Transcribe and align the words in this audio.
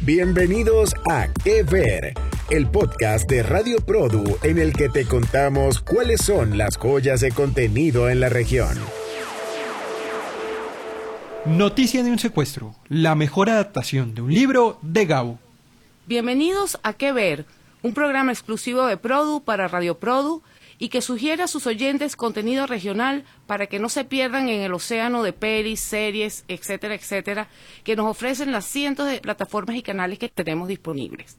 Bienvenidos 0.00 0.94
a 1.10 1.28
Que 1.44 1.62
Ver, 1.62 2.14
el 2.50 2.66
podcast 2.68 3.28
de 3.28 3.42
Radio 3.42 3.78
Produ 3.78 4.38
en 4.42 4.58
el 4.58 4.72
que 4.72 4.88
te 4.88 5.04
contamos 5.04 5.80
cuáles 5.80 6.22
son 6.22 6.56
las 6.56 6.76
joyas 6.76 7.20
de 7.20 7.32
contenido 7.32 8.08
en 8.08 8.20
la 8.20 8.28
región. 8.28 8.78
Noticia 11.44 12.02
de 12.02 12.10
un 12.10 12.18
secuestro, 12.18 12.74
la 12.88 13.14
mejor 13.14 13.50
adaptación 13.50 14.14
de 14.14 14.22
un 14.22 14.32
libro 14.32 14.78
de 14.82 15.06
Gabo. 15.06 15.38
Bienvenidos 16.06 16.78
a 16.82 16.92
Que 16.94 17.12
Ver, 17.12 17.44
un 17.82 17.94
programa 17.94 18.32
exclusivo 18.32 18.86
de 18.86 18.96
Produ 18.96 19.42
para 19.42 19.68
Radio 19.68 19.98
Produ 19.98 20.42
y 20.80 20.88
que 20.88 21.02
sugiere 21.02 21.42
a 21.42 21.46
sus 21.46 21.66
oyentes 21.66 22.16
contenido 22.16 22.66
regional 22.66 23.24
para 23.46 23.66
que 23.66 23.78
no 23.78 23.90
se 23.90 24.04
pierdan 24.04 24.48
en 24.48 24.62
el 24.62 24.72
océano 24.72 25.22
de 25.22 25.34
pelis, 25.34 25.78
series, 25.78 26.44
etcétera, 26.48 26.94
etcétera, 26.94 27.48
que 27.84 27.94
nos 27.94 28.06
ofrecen 28.06 28.50
las 28.50 28.64
cientos 28.64 29.06
de 29.06 29.20
plataformas 29.20 29.76
y 29.76 29.82
canales 29.82 30.18
que 30.18 30.30
tenemos 30.30 30.68
disponibles. 30.68 31.36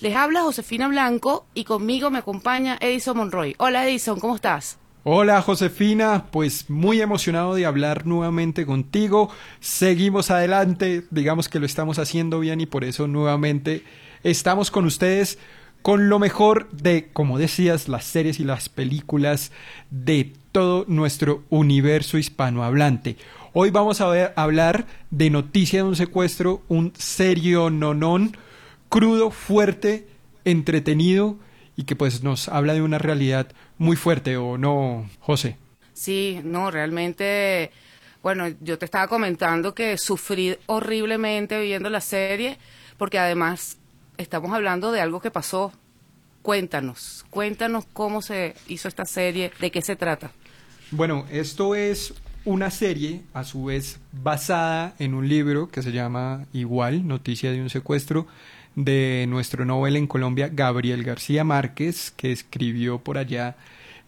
Les 0.00 0.16
habla 0.16 0.42
Josefina 0.42 0.88
Blanco 0.88 1.46
y 1.54 1.62
conmigo 1.62 2.10
me 2.10 2.18
acompaña 2.18 2.76
Edison 2.80 3.16
Monroy. 3.16 3.54
Hola 3.58 3.88
Edison, 3.88 4.18
¿cómo 4.18 4.34
estás? 4.34 4.78
Hola 5.04 5.40
Josefina, 5.42 6.26
pues 6.32 6.68
muy 6.68 7.00
emocionado 7.00 7.54
de 7.54 7.66
hablar 7.66 8.04
nuevamente 8.04 8.66
contigo. 8.66 9.30
Seguimos 9.60 10.32
adelante, 10.32 11.04
digamos 11.10 11.48
que 11.48 11.60
lo 11.60 11.66
estamos 11.66 12.00
haciendo 12.00 12.40
bien 12.40 12.60
y 12.60 12.66
por 12.66 12.82
eso 12.82 13.06
nuevamente 13.06 13.84
estamos 14.24 14.72
con 14.72 14.86
ustedes 14.86 15.38
con 15.82 16.08
lo 16.08 16.18
mejor 16.18 16.70
de, 16.70 17.10
como 17.12 17.38
decías, 17.38 17.88
las 17.88 18.04
series 18.04 18.38
y 18.38 18.44
las 18.44 18.68
películas 18.68 19.50
de 19.90 20.32
todo 20.52 20.84
nuestro 20.86 21.42
universo 21.50 22.18
hispanohablante. 22.18 23.16
Hoy 23.52 23.70
vamos 23.70 24.00
a, 24.00 24.08
ver, 24.08 24.32
hablar 24.36 24.86
de 25.10 25.28
Noticia 25.28 25.82
de 25.82 25.88
un 25.88 25.96
secuestro, 25.96 26.62
un 26.68 26.92
serio 26.96 27.68
nonón, 27.68 28.36
crudo, 28.88 29.30
fuerte, 29.30 30.06
entretenido 30.44 31.36
y 31.76 31.84
que 31.84 31.96
pues 31.96 32.22
nos 32.22 32.48
habla 32.48 32.74
de 32.74 32.82
una 32.82 32.98
realidad 32.98 33.48
muy 33.76 33.96
fuerte, 33.96 34.36
¿o 34.36 34.58
no, 34.58 35.08
José? 35.20 35.56
Sí, 35.94 36.40
no, 36.44 36.70
realmente, 36.70 37.72
bueno, 38.22 38.46
yo 38.60 38.78
te 38.78 38.84
estaba 38.84 39.08
comentando 39.08 39.74
que 39.74 39.98
sufrí 39.98 40.56
horriblemente 40.66 41.60
viendo 41.60 41.90
la 41.90 42.00
serie, 42.00 42.58
porque 42.96 43.18
además 43.18 43.78
estamos 44.22 44.52
hablando 44.52 44.92
de 44.92 45.00
algo 45.00 45.20
que 45.20 45.30
pasó. 45.30 45.72
Cuéntanos, 46.42 47.24
cuéntanos 47.30 47.84
cómo 47.92 48.22
se 48.22 48.54
hizo 48.66 48.88
esta 48.88 49.04
serie, 49.04 49.52
de 49.60 49.70
qué 49.70 49.82
se 49.82 49.96
trata. 49.96 50.32
Bueno, 50.90 51.24
esto 51.30 51.74
es 51.74 52.14
una 52.44 52.70
serie, 52.70 53.22
a 53.32 53.44
su 53.44 53.66
vez 53.66 54.00
basada 54.10 54.94
en 54.98 55.14
un 55.14 55.28
libro 55.28 55.68
que 55.68 55.82
se 55.82 55.92
llama 55.92 56.46
igual, 56.52 57.06
Noticia 57.06 57.52
de 57.52 57.60
un 57.60 57.70
secuestro, 57.70 58.26
de 58.74 59.26
nuestro 59.28 59.64
novel 59.64 59.96
en 59.96 60.06
Colombia, 60.06 60.48
Gabriel 60.52 61.04
García 61.04 61.44
Márquez, 61.44 62.12
que 62.16 62.32
escribió 62.32 62.98
por 62.98 63.18
allá 63.18 63.56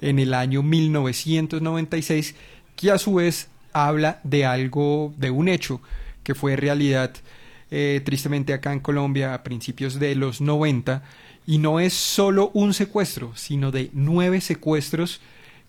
en 0.00 0.18
el 0.18 0.34
año 0.34 0.62
1996, 0.62 2.34
que 2.74 2.90
a 2.90 2.98
su 2.98 3.14
vez 3.14 3.48
habla 3.72 4.20
de 4.24 4.44
algo, 4.44 5.12
de 5.16 5.30
un 5.30 5.48
hecho 5.48 5.80
que 6.22 6.34
fue 6.34 6.56
realidad 6.56 7.12
eh, 7.70 8.00
tristemente 8.04 8.52
acá 8.52 8.72
en 8.72 8.80
Colombia 8.80 9.34
a 9.34 9.42
principios 9.42 9.98
de 9.98 10.14
los 10.14 10.40
90 10.40 11.02
y 11.46 11.58
no 11.58 11.80
es 11.80 11.92
solo 11.92 12.50
un 12.54 12.74
secuestro, 12.74 13.32
sino 13.34 13.70
de 13.70 13.90
nueve 13.92 14.40
secuestros 14.40 15.20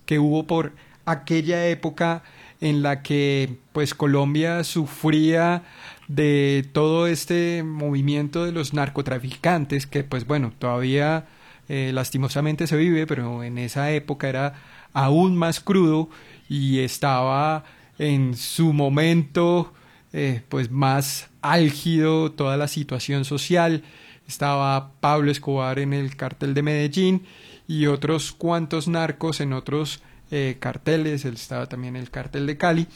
que 0.06 0.20
hubo 0.20 0.46
por 0.46 0.74
aquella 1.06 1.68
época 1.68 2.24
en 2.62 2.82
la 2.82 3.02
que 3.02 3.58
pues 3.74 3.94
Colombia 3.94 4.64
sufría 4.64 5.64
de 6.08 6.66
todo 6.72 7.08
este 7.08 7.64
movimiento 7.64 8.46
de 8.46 8.52
los 8.52 8.74
narcotraficantes 8.74 9.88
que 9.88 10.04
pues 10.04 10.26
bueno 10.26 10.54
todavía 10.58 11.26
eh, 11.68 11.92
lastimosamente 11.94 12.68
se 12.68 12.78
vive 12.78 13.08
pero 13.08 13.44
en 13.44 13.58
esa 13.58 13.92
época 13.92 14.30
era 14.30 14.54
aún 14.94 15.36
más 15.36 15.60
crudo 15.60 16.10
y 16.48 16.80
estaba 16.80 17.66
en 17.98 18.36
su 18.36 18.72
momento 18.72 19.74
eh, 20.14 20.42
pues 20.48 20.72
más 20.72 21.30
álgido 21.52 22.32
toda 22.32 22.58
la 22.58 22.68
situación 22.68 23.26
social. 23.26 23.84
Estaba 24.28 24.92
Pablo 25.00 25.32
Escobar 25.32 25.80
en 25.80 25.94
el 25.94 26.16
cartel 26.16 26.54
de 26.54 26.64
Medellín 26.64 27.26
y 27.68 27.86
otros 27.86 28.32
cuantos 28.32 28.88
narcos 28.88 29.40
en 29.40 29.54
otros 29.54 30.02
eh, 30.32 30.58
carteles. 30.60 31.26
Él 31.26 31.36
estaba 31.36 31.68
también 31.68 31.96
en 31.96 32.02
el 32.02 32.12
cartel 32.12 32.48
de 32.48 32.58
Cali. 32.58 32.88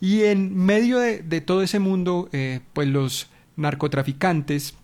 Y 0.00 0.24
en 0.24 0.54
medio 0.54 0.98
de, 0.98 1.40
todo 1.40 1.62
ese 1.62 1.78
mundo, 1.78 2.28
eh, 2.32 2.60
pues 2.72 2.88
los 2.88 3.28
narcotraficantes 3.56 4.74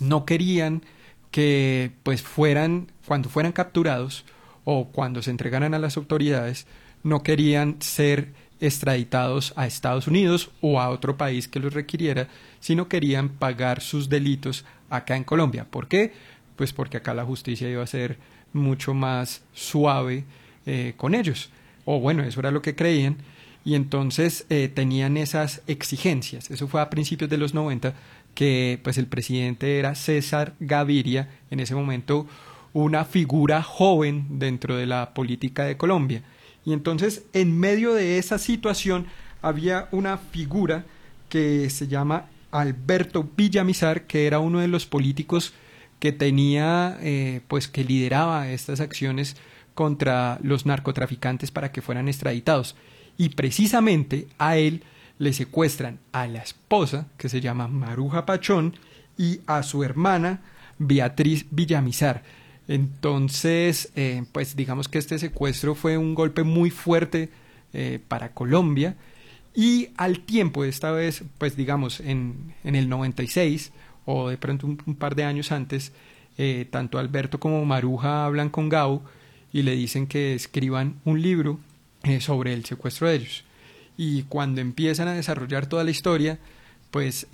no 0.00 0.24
querían 0.24 0.82
que 1.30 1.92
pues 2.02 2.22
fueran, 2.22 2.90
cuando 3.06 3.28
fueran 3.28 3.52
capturados 3.52 4.24
o 4.64 4.88
cuando 4.88 5.22
se 5.22 5.30
entregaran 5.30 5.74
a 5.74 5.78
las 5.78 5.96
autoridades, 5.96 6.66
no 7.02 7.22
querían 7.22 7.76
ser 7.80 8.32
extraditados 8.60 9.52
a 9.56 9.66
Estados 9.66 10.06
Unidos 10.06 10.50
o 10.60 10.80
a 10.80 10.90
otro 10.90 11.16
país 11.16 11.48
que 11.48 11.60
los 11.60 11.74
requiriera, 11.74 12.28
sino 12.60 12.88
querían 12.88 13.28
pagar 13.28 13.80
sus 13.80 14.08
delitos 14.08 14.64
acá 14.90 15.16
en 15.16 15.24
Colombia. 15.24 15.66
¿Por 15.70 15.88
qué? 15.88 16.12
Pues 16.56 16.72
porque 16.72 16.98
acá 16.98 17.14
la 17.14 17.24
justicia 17.24 17.68
iba 17.68 17.82
a 17.82 17.86
ser 17.86 18.18
mucho 18.52 18.94
más 18.94 19.42
suave 19.52 20.24
eh, 20.64 20.94
con 20.96 21.14
ellos. 21.14 21.50
O 21.84 22.00
bueno, 22.00 22.22
eso 22.22 22.40
era 22.40 22.50
lo 22.50 22.62
que 22.62 22.74
creían. 22.74 23.18
Y 23.64 23.74
entonces 23.74 24.46
eh, 24.48 24.70
tenían 24.72 25.16
esas 25.16 25.62
exigencias. 25.66 26.50
Eso 26.50 26.68
fue 26.68 26.80
a 26.80 26.88
principios 26.88 27.28
de 27.28 27.36
los 27.36 27.52
90 27.52 27.94
que 28.34 28.78
pues 28.82 28.98
el 28.98 29.06
presidente 29.06 29.78
era 29.78 29.94
César 29.94 30.54
Gaviria, 30.60 31.28
en 31.50 31.60
ese 31.60 31.74
momento 31.74 32.26
una 32.74 33.06
figura 33.06 33.62
joven 33.62 34.38
dentro 34.38 34.76
de 34.76 34.84
la 34.84 35.14
política 35.14 35.64
de 35.64 35.78
Colombia 35.78 36.22
y 36.66 36.72
entonces, 36.72 37.22
en 37.32 37.56
medio 37.58 37.94
de 37.94 38.18
esa 38.18 38.38
situación, 38.38 39.06
había 39.40 39.88
una 39.92 40.18
figura 40.18 40.84
que 41.28 41.70
se 41.70 41.86
llama 41.86 42.26
Alberto 42.50 43.30
Villamizar, 43.36 44.08
que 44.08 44.26
era 44.26 44.40
uno 44.40 44.58
de 44.58 44.66
los 44.66 44.84
políticos 44.84 45.54
que 46.00 46.10
tenía, 46.10 46.98
eh, 47.00 47.40
pues 47.46 47.68
que 47.68 47.84
lideraba 47.84 48.50
estas 48.50 48.80
acciones 48.80 49.36
contra 49.74 50.40
los 50.42 50.66
narcotraficantes 50.66 51.52
para 51.52 51.70
que 51.70 51.82
fueran 51.82 52.08
extraditados. 52.08 52.74
Y 53.16 53.28
precisamente 53.28 54.26
a 54.36 54.56
él 54.56 54.82
le 55.18 55.32
secuestran 55.32 56.00
a 56.10 56.26
la 56.26 56.40
esposa, 56.40 57.06
que 57.16 57.28
se 57.28 57.40
llama 57.40 57.68
Maruja 57.68 58.26
Pachón, 58.26 58.74
y 59.16 59.38
a 59.46 59.62
su 59.62 59.84
hermana 59.84 60.40
Beatriz 60.78 61.46
Villamizar. 61.52 62.24
Entonces, 62.68 63.92
eh, 63.94 64.24
pues 64.32 64.56
digamos 64.56 64.88
que 64.88 64.98
este 64.98 65.18
secuestro 65.18 65.74
fue 65.74 65.98
un 65.98 66.14
golpe 66.14 66.42
muy 66.42 66.70
fuerte 66.70 67.28
eh, 67.72 68.00
para 68.08 68.32
Colombia 68.32 68.96
y 69.54 69.90
al 69.96 70.20
tiempo, 70.20 70.64
esta 70.64 70.90
vez, 70.90 71.22
pues 71.38 71.56
digamos, 71.56 72.00
en, 72.00 72.54
en 72.64 72.74
el 72.74 72.88
96 72.88 73.72
o 74.04 74.28
de 74.28 74.36
pronto 74.36 74.66
un, 74.66 74.96
par 74.96 75.14
de 75.14 75.24
años 75.24 75.52
antes, 75.52 75.92
eh, 76.38 76.66
tanto 76.70 76.98
Alberto 76.98 77.40
como 77.40 77.64
Maruja 77.64 78.26
hablan 78.26 78.50
con 78.50 78.68
Gao 78.68 79.02
y 79.52 79.62
le 79.62 79.74
dicen 79.74 80.06
que 80.06 80.34
escriban 80.34 80.96
un 81.04 81.22
libro 81.22 81.58
sobre 82.20 82.52
el 82.52 82.64
secuestro 82.64 83.08
de 83.08 83.16
ellos. 83.16 83.44
Y 83.96 84.24
cuando 84.24 84.60
empiezan 84.60 85.08
a 85.08 85.14
desarrollar 85.14 85.66
toda 85.66 85.82
la 85.82 85.90
historia, 85.90 86.38
pues 86.90 87.26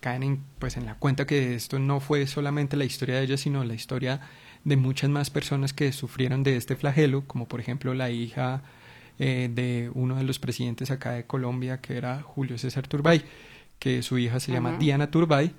caen 0.00 0.22
en, 0.22 0.40
pues, 0.58 0.76
en 0.76 0.84
la 0.84 0.94
cuenta 0.96 1.26
que 1.26 1.54
esto 1.54 1.78
no 1.78 2.00
fue 2.00 2.26
solamente 2.26 2.76
la 2.76 2.84
historia 2.84 3.16
de 3.16 3.24
ellos, 3.24 3.40
sino 3.40 3.64
la 3.64 3.74
historia 3.74 4.20
de 4.64 4.76
muchas 4.76 5.10
más 5.10 5.30
personas 5.30 5.72
que 5.72 5.92
sufrieron 5.92 6.42
de 6.42 6.56
este 6.56 6.76
flagelo, 6.76 7.24
como 7.26 7.46
por 7.46 7.60
ejemplo 7.60 7.94
la 7.94 8.10
hija 8.10 8.62
eh, 9.18 9.50
de 9.52 9.90
uno 9.94 10.16
de 10.16 10.24
los 10.24 10.38
presidentes 10.38 10.90
acá 10.90 11.12
de 11.12 11.26
Colombia, 11.26 11.80
que 11.80 11.96
era 11.96 12.22
Julio 12.22 12.58
César 12.58 12.86
Turbay, 12.88 13.22
que 13.78 14.02
su 14.02 14.18
hija 14.18 14.40
se 14.40 14.52
llama 14.52 14.76
Diana 14.78 15.10
Turbay. 15.10 15.52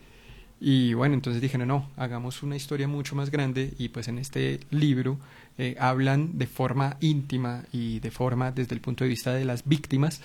Y 0.59 0.93
bueno, 0.93 1.13
entonces 1.13 1.41
dijeron, 1.41 1.67
no, 1.67 1.89
hagamos 1.97 2.41
una 2.41 2.55
historia 2.55 2.87
mucho 2.87 3.15
más 3.15 3.29
grande 3.29 3.73
y 3.77 3.89
pues 3.89 4.07
en 4.07 4.17
este 4.17 4.61
libro 4.71 5.19
eh, 5.57 5.75
hablan 5.77 6.37
de 6.37 6.47
forma 6.47 6.97
íntima 7.01 7.65
y 7.73 7.99
de 7.99 8.11
forma 8.11 8.51
desde 8.51 8.73
el 8.73 8.81
punto 8.81 9.03
de 9.03 9.09
vista 9.09 9.33
de 9.33 9.43
las 9.43 9.67
víctimas 9.67 10.21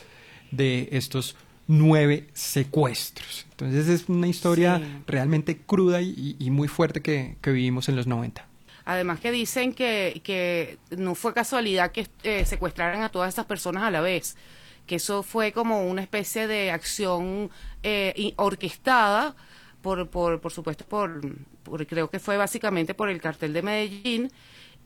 de 0.53 0.89
estos 0.93 1.37
nueve 1.67 2.29
secuestros. 2.33 3.47
Entonces 3.51 3.89
es 3.89 4.09
una 4.09 4.29
historia 4.29 4.81
realmente 5.07 5.59
cruda 5.59 6.01
y, 6.01 6.37
muy 6.51 6.69
fuerte 6.69 7.03
que, 7.03 7.37
que 7.43 7.51
vivimos 7.51 7.89
en 7.89 7.97
los 7.97 8.07
90. 8.07 8.48
Además 8.89 9.21
que 9.21 9.31
dicen 9.31 9.75
que, 9.75 10.23
que 10.25 10.79
no 10.97 11.15
fue 11.15 11.35
casualidad 11.35 11.93
que 11.93 12.07
eh, 12.23 12.47
secuestraran 12.47 13.03
a 13.03 13.11
todas 13.11 13.29
estas 13.29 13.45
personas 13.45 13.83
a 13.83 13.91
la 13.91 14.01
vez, 14.01 14.35
que 14.87 14.95
eso 14.95 15.23
fue 15.23 15.53
como 15.53 15.87
una 15.87 16.01
especie 16.01 16.47
de 16.47 16.71
acción 16.71 17.51
eh, 17.83 18.33
orquestada, 18.37 19.37
por, 19.83 20.09
por, 20.09 20.41
por 20.41 20.53
supuesto, 20.53 20.87
por, 20.87 21.21
por, 21.65 21.87
creo 21.87 22.09
que 22.09 22.19
fue 22.19 22.39
básicamente 22.39 22.95
por 22.95 23.11
el 23.11 23.21
cartel 23.21 23.53
de 23.53 23.61
Medellín 23.61 24.33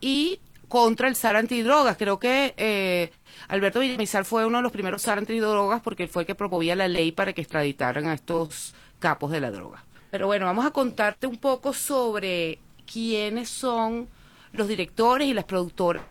y 0.01 0.41
contra 0.67 1.07
el 1.07 1.15
SAR 1.15 1.37
antidrogas. 1.37 1.97
Creo 1.97 2.19
que 2.19 2.55
eh, 2.57 3.13
Alberto 3.47 3.79
Villamizar 3.79 4.25
fue 4.25 4.45
uno 4.45 4.57
de 4.57 4.65
los 4.65 4.73
primeros 4.73 5.03
SAR 5.03 5.19
antidrogas 5.19 5.81
porque 5.81 6.09
fue 6.09 6.23
el 6.23 6.27
que 6.27 6.35
promovía 6.35 6.75
la 6.75 6.89
ley 6.89 7.13
para 7.13 7.35
que 7.35 7.43
extraditaran 7.43 8.07
a 8.07 8.15
estos 8.15 8.75
capos 8.99 9.31
de 9.31 9.41
la 9.41 9.53
droga. 9.53 9.85
Pero 10.11 10.27
bueno, 10.27 10.47
vamos 10.47 10.67
a 10.67 10.73
contarte 10.73 11.29
un 11.29 11.37
poco 11.37 11.73
sobre 11.73 12.59
quiénes 12.91 13.49
son 13.49 14.09
los 14.53 14.69
directores 14.69 15.29
y 15.29 15.35
las 15.35 15.45
productoras 15.45 16.05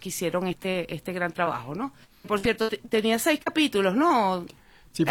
que 0.00 0.08
hicieron 0.08 0.46
este, 0.46 0.92
este 0.94 1.12
gran 1.12 1.32
trabajo, 1.32 1.74
¿no? 1.74 1.92
Por 2.26 2.40
cierto, 2.40 2.68
tenía 2.88 3.18
seis 3.18 3.40
capítulos, 3.42 3.94
¿no? 3.94 4.46
Sí, 4.92 5.04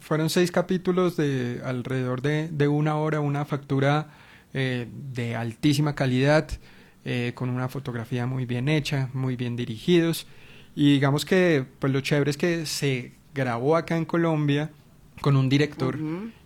fueron, 0.00 0.30
seis 0.30 0.52
capítulos 0.52 1.16
de 1.16 1.60
alrededor 1.64 2.22
de, 2.22 2.68
una 2.68 2.96
hora, 2.96 3.20
una 3.20 3.44
factura 3.44 4.08
eh, 4.54 4.86
de 5.12 5.34
altísima 5.34 5.96
calidad, 5.96 6.48
eh, 7.04 7.32
con 7.34 7.50
una 7.50 7.68
fotografía 7.68 8.26
muy 8.26 8.46
bien 8.46 8.68
hecha, 8.68 9.10
muy 9.12 9.34
bien 9.34 9.56
dirigidos. 9.56 10.28
Y 10.76 10.92
digamos 10.92 11.24
que 11.24 11.64
pues 11.78 11.92
lo 11.92 12.00
chévere 12.00 12.30
es 12.30 12.36
que 12.36 12.66
se 12.66 13.12
grabó 13.34 13.76
acá 13.76 13.96
en 13.96 14.04
Colombia 14.04 14.70
con 15.20 15.36
un 15.36 15.48
director 15.48 15.98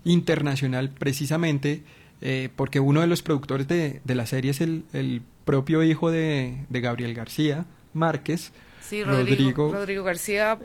internacional 0.05 0.91
precisamente 0.91 1.83
eh, 2.21 2.51
porque 2.55 2.81
uno 2.81 3.01
de 3.01 3.07
los 3.07 3.23
productores 3.23 3.67
de, 3.69 4.01
la 4.05 4.27
serie 4.27 4.51
es 4.51 4.61
el, 4.61 5.23
propio 5.45 5.83
hijo 5.83 6.11
de, 6.11 6.67
Gabriel 6.71 7.15
García 7.15 7.67
Márquez. 7.93 8.53
Sí, 8.83 9.03
Rodrigo, 9.05 9.73
Rodrigo, 9.73 10.05
García, 10.05 10.59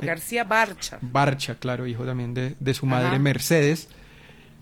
García 0.00 0.44
Barcha. 0.44 0.98
Barcha, 1.00 1.56
claro, 1.56 1.86
hijo 1.86 2.04
también 2.04 2.34
de, 2.34 2.74
su 2.74 2.86
madre 2.86 3.18
Mercedes. 3.18 3.88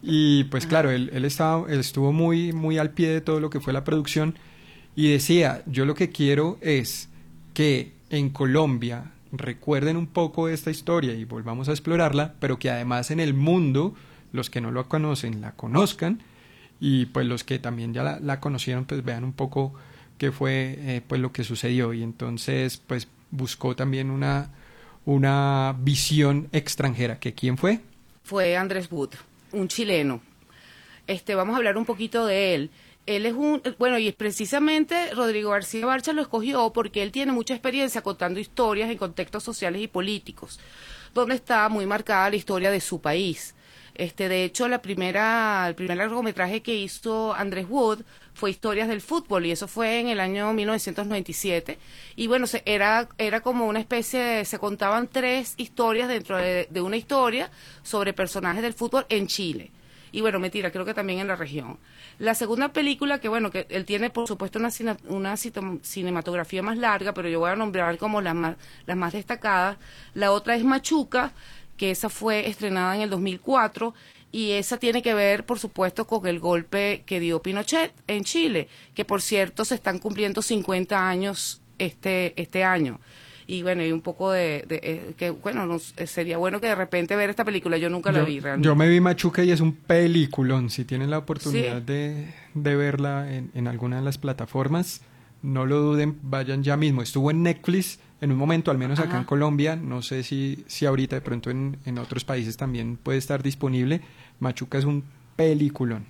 Y 0.03 0.45
pues 0.45 0.67
claro, 0.67 0.91
él, 0.91 1.11
él, 1.13 1.27
estaba, 1.27 1.71
él 1.71 1.79
estuvo 1.79 2.13
muy, 2.13 2.53
muy 2.53 2.79
al 2.79 2.91
pie 2.91 3.11
de 3.11 3.21
todo 3.21 3.39
lo 3.39 3.51
que 3.51 3.61
fue 3.61 3.75
la 3.75 3.85
producción 3.85 4.35
y 4.97 5.13
decía, 5.13 5.63
yo 5.67 5.85
lo 5.85 5.95
que 5.95 6.11
quiero 6.11 6.59
es 6.63 7.11
que 7.55 7.93
en 8.09 8.31
Colombia 8.31 9.13
recuerden 9.33 9.97
un 9.97 10.07
poco 10.07 10.49
esta 10.49 10.71
historia 10.71 11.15
y 11.15 11.25
volvamos 11.25 11.69
a 11.69 11.73
explorarla, 11.73 12.35
pero 12.41 12.59
que 12.59 12.71
además 12.71 13.11
en 13.11 13.21
el 13.21 13.35
mundo, 13.35 13.95
los 14.33 14.51
que 14.51 14.61
no 14.61 14.71
lo 14.71 14.89
conocen, 14.89 15.41
la 15.41 15.53
conozcan 15.53 16.23
y 16.81 17.07
pues 17.07 17.27
los 17.27 17.45
que 17.45 17.59
también 17.59 17.93
ya 17.95 18.19
la, 18.21 18.41
conocieron, 18.41 18.85
pues 18.87 19.05
vean 19.05 19.25
un 19.25 19.33
poco 19.33 19.75
qué 20.19 20.33
fue 20.33 20.77
eh, 20.79 21.03
pues 21.07 21.21
lo 21.21 21.33
que 21.33 21.45
sucedió 21.45 21.93
y 21.93 22.03
entonces 22.03 22.79
pues 22.79 23.09
buscó 23.31 23.77
también 23.77 24.11
una, 24.11 24.51
una 25.05 25.77
visión 25.79 26.49
extranjera, 26.53 27.19
que 27.19 27.35
quién 27.35 27.57
fue? 27.59 27.81
Fue 28.25 28.57
Andrés 28.57 28.89
Wood, 28.91 29.11
un 29.53 29.69
chileno. 29.69 30.21
Este, 31.07 31.35
vamos 31.35 31.55
a 31.55 31.59
hablar 31.59 31.77
un 31.77 31.85
poquito 31.85 32.27
de 32.27 32.55
él 32.55 32.71
él 33.07 33.27
es 33.27 33.35
un, 33.35 33.63
bueno, 33.79 33.99
y 33.99 34.13
precisamente 34.13 35.13
Rodrigo 35.15 35.51
García 35.51 35.87
Barcha 35.87 36.13
lo 36.13 36.23
escogió 36.23 36.73
porque 36.73 37.03
él 37.03 37.11
tiene 37.11 37.33
mucha 37.33 37.55
experiencia 37.55 38.03
contando 38.03 38.39
historias 38.39 38.91
en 38.91 38.99
contextos 38.99 39.43
sociales 39.43 39.83
y 39.83 39.89
políticos, 39.89 40.61
donde 41.15 41.35
está 41.35 41.69
muy 41.69 41.87
marcada 41.87 42.31
la 42.31 42.37
historia 42.37 42.71
de 42.71 42.81
su 42.81 43.01
país. 43.01 43.55
Este, 44.01 44.31
de 44.31 44.45
hecho, 44.45 44.67
la 44.67 44.81
primera, 44.81 45.67
el 45.69 45.75
primer 45.75 45.99
largometraje 45.99 46.63
que 46.63 46.75
hizo 46.75 47.35
Andrés 47.35 47.67
Wood 47.69 48.01
fue 48.33 48.49
Historias 48.49 48.89
del 48.89 49.03
Fútbol 49.03 49.45
y 49.45 49.51
eso 49.51 49.69
fue 49.69 50.01
en 50.01 50.09
el 50.09 50.21
año 50.21 50.55
1997. 50.55 51.77
Y 52.17 52.27
bueno, 52.27 52.47
se, 52.47 52.63
era, 52.65 53.11
era 53.19 53.43
como 53.43 53.67
una 53.67 53.79
especie 53.79 54.19
de, 54.19 54.45
se 54.47 54.59
contaban 54.59 55.07
tres 55.07 55.53
historias 55.59 56.09
dentro 56.09 56.39
de 56.39 56.81
una 56.81 56.97
historia 56.97 57.51
sobre 57.83 58.15
personajes 58.15 58.63
del 58.63 58.73
fútbol 58.73 59.05
en 59.11 59.27
Chile 59.27 59.71
y 60.13 60.21
bueno, 60.21 60.39
mentira, 60.39 60.71
creo 60.71 60.85
que 60.85 60.95
también 60.95 61.21
en 61.21 61.29
la 61.29 61.37
región. 61.37 61.79
La 62.19 62.35
segunda 62.35 62.73
película, 62.73 63.21
que 63.21 63.29
bueno, 63.29 63.51
que 63.51 63.67
él 63.69 63.85
tiene 63.85 64.11
por 64.11 64.27
supuesto 64.27 64.59
una, 64.59 64.71
una 65.09 65.37
cinematografía 65.37 66.63
más 66.63 66.79
larga, 66.79 67.15
pero 67.15 67.29
yo 67.29 67.41
voy 67.41 67.51
a 67.51 67.57
nombrar 67.57 67.97
como 67.99 68.21
las 68.21 68.35
más, 68.35 68.57
las 68.87 68.97
más 68.97 69.13
destacadas. 69.13 69.79
La 70.15 70.33
otra 70.33 70.57
es 70.57 70.65
Machuca, 70.65 71.33
que 71.81 71.91
esa 71.91 72.11
fue 72.11 72.47
estrenada 72.47 72.95
en 72.95 73.01
el 73.01 73.09
2004 73.09 73.95
y 74.31 74.51
esa 74.51 74.77
tiene 74.77 75.01
que 75.01 75.15
ver, 75.15 75.47
por 75.47 75.59
supuesto, 75.59 76.07
con 76.07 76.27
el 76.27 76.39
golpe 76.39 77.05
que 77.07 77.21
dio 77.21 77.41
Pinochet 77.41 77.95
en 78.07 78.23
Chile, 78.23 78.69
que 78.93 79.07
por 79.07 79.23
cierto 79.23 79.65
se 79.65 79.77
están 79.77 79.99
cumpliendo 79.99 80.43
50 80.43 81.09
años 81.09 81.63
este, 81.79 82.39
este 82.39 82.65
año. 82.65 83.01
Y 83.47 83.63
bueno, 83.63 83.83
y 83.83 83.93
un 83.93 84.03
poco 84.03 84.31
de, 84.31 84.67
eh, 84.69 85.15
que 85.17 85.31
bueno, 85.31 85.79
eh, 85.97 86.07
sería 86.07 86.37
bueno 86.37 86.61
que 86.61 86.67
de 86.67 86.75
repente 86.75 87.17
ver 87.17 87.31
esta 87.31 87.47
película, 87.47 87.79
yo 87.79 87.89
nunca 87.89 88.13
la 88.13 88.25
vi 88.25 88.41
realmente. 88.41 88.67
Yo 88.67 88.77
me 88.77 88.87
vi 88.87 89.01
Machuca 89.01 89.43
y 89.43 89.51
es 89.51 89.63
un 89.63 89.73
peliculón, 89.73 90.69
si 90.69 90.85
tienen 90.85 91.09
la 91.09 91.17
oportunidad 91.17 91.81
de, 91.81 92.27
de, 92.53 92.77
verla 92.77 93.35
en, 93.35 93.51
en 93.55 93.67
alguna 93.67 93.97
de 93.97 94.03
las 94.03 94.19
plataformas, 94.19 95.01
no 95.41 95.65
lo 95.65 95.81
duden, 95.81 96.19
vayan 96.21 96.63
ya 96.63 96.77
mismo, 96.77 97.01
estuvo 97.01 97.31
en 97.31 97.43
Netflix 97.43 98.01
en 98.21 98.33
un 98.33 98.39
momento, 98.39 98.71
al 98.71 98.79
menos 98.79 98.99
acá 98.99 99.17
en 99.17 99.25
Colombia, 99.25 99.77
no 99.77 100.03
sé 100.03 100.23
si, 100.23 100.65
si 100.67 100.87
ahorita 100.87 101.17
de 101.17 101.23
pronto 101.23 101.51
en, 101.51 101.79
en 101.85 101.99
otros 101.99 102.25
países 102.25 102.57
también 102.57 102.97
puede 102.97 103.19
estar 103.19 103.43
disponible, 103.43 104.03
Machuca 104.41 104.79
es 104.79 104.85
un 104.85 105.05
peliculón. 105.37 106.05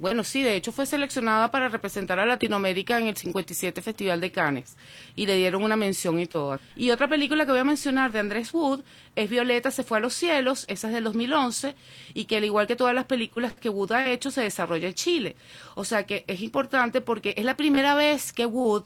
Bueno, 0.00 0.24
sí, 0.24 0.42
de 0.42 0.56
hecho 0.56 0.72
fue 0.72 0.86
seleccionada 0.86 1.52
para 1.52 1.68
representar 1.68 2.18
a 2.18 2.26
Latinoamérica 2.26 2.98
en 2.98 3.06
el 3.06 3.16
57 3.16 3.80
Festival 3.80 4.20
de 4.20 4.32
Cannes 4.32 4.76
y 5.14 5.24
le 5.26 5.36
dieron 5.36 5.62
una 5.62 5.76
mención 5.76 6.18
y 6.18 6.26
todo. 6.26 6.58
Y 6.74 6.90
otra 6.90 7.06
película 7.06 7.46
que 7.46 7.52
voy 7.52 7.60
a 7.60 7.64
mencionar 7.64 8.10
de 8.10 8.18
Andrés 8.18 8.52
Wood 8.52 8.82
es 9.14 9.30
Violeta 9.30 9.70
se 9.70 9.84
fue 9.84 9.98
a 9.98 10.00
los 10.00 10.12
cielos, 10.12 10.64
esa 10.66 10.88
es 10.88 10.94
del 10.94 11.04
2011 11.04 11.76
y 12.12 12.24
que 12.24 12.38
al 12.38 12.44
igual 12.44 12.66
que 12.66 12.74
todas 12.74 12.94
las 12.94 13.04
películas 13.04 13.54
que 13.54 13.68
Wood 13.68 13.92
ha 13.92 14.10
hecho 14.10 14.32
se 14.32 14.40
desarrolla 14.40 14.88
en 14.88 14.94
Chile. 14.94 15.36
O 15.76 15.84
sea 15.84 16.04
que 16.04 16.24
es 16.26 16.40
importante 16.40 17.00
porque 17.00 17.32
es 17.36 17.44
la 17.44 17.56
primera 17.56 17.94
vez 17.94 18.32
que 18.32 18.46
Wood 18.46 18.84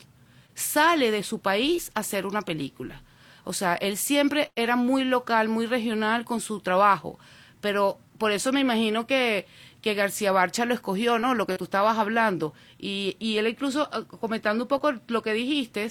sale 0.58 1.10
de 1.10 1.22
su 1.22 1.40
país 1.40 1.90
a 1.94 2.00
hacer 2.00 2.26
una 2.26 2.42
película. 2.42 3.02
O 3.44 3.52
sea, 3.52 3.74
él 3.76 3.96
siempre 3.96 4.52
era 4.56 4.76
muy 4.76 5.04
local, 5.04 5.48
muy 5.48 5.66
regional 5.66 6.24
con 6.24 6.40
su 6.40 6.60
trabajo, 6.60 7.18
pero 7.60 7.98
por 8.18 8.32
eso 8.32 8.52
me 8.52 8.60
imagino 8.60 9.06
que 9.06 9.46
que 9.80 9.94
García 9.94 10.32
Barcha 10.32 10.64
lo 10.64 10.74
escogió, 10.74 11.18
¿no? 11.18 11.34
Lo 11.34 11.46
que 11.46 11.56
tú 11.56 11.64
estabas 11.64 11.98
hablando. 11.98 12.52
Y, 12.78 13.16
y 13.18 13.36
él 13.38 13.46
incluso, 13.46 13.88
ah, 13.92 14.02
comentando 14.20 14.64
un 14.64 14.68
poco 14.68 14.92
lo 15.06 15.22
que 15.22 15.32
dijiste, 15.32 15.88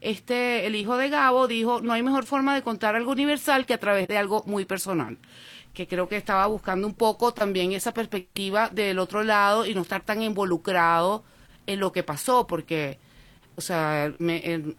este, 0.00 0.66
el 0.66 0.74
hijo 0.74 0.96
de 0.96 1.08
Gabo 1.08 1.46
dijo, 1.46 1.80
no 1.80 1.92
hay 1.92 2.02
mejor 2.02 2.24
forma 2.26 2.54
de 2.54 2.62
contar 2.62 2.96
algo 2.96 3.12
universal 3.12 3.66
que 3.66 3.74
a 3.74 3.80
través 3.80 4.08
de 4.08 4.18
algo 4.18 4.42
muy 4.46 4.64
personal. 4.64 5.18
Que 5.72 5.86
creo 5.86 6.08
que 6.08 6.16
estaba 6.16 6.46
buscando 6.46 6.86
un 6.86 6.94
poco 6.94 7.32
también 7.32 7.72
esa 7.72 7.94
perspectiva 7.94 8.68
del 8.68 8.98
otro 8.98 9.22
lado 9.22 9.66
y 9.66 9.74
no 9.74 9.82
estar 9.82 10.02
tan 10.02 10.22
involucrado 10.22 11.24
en 11.66 11.80
lo 11.80 11.92
que 11.92 12.02
pasó, 12.02 12.46
porque, 12.46 12.98
o 13.60 13.62
sea, 13.62 14.14
me, 14.18 14.74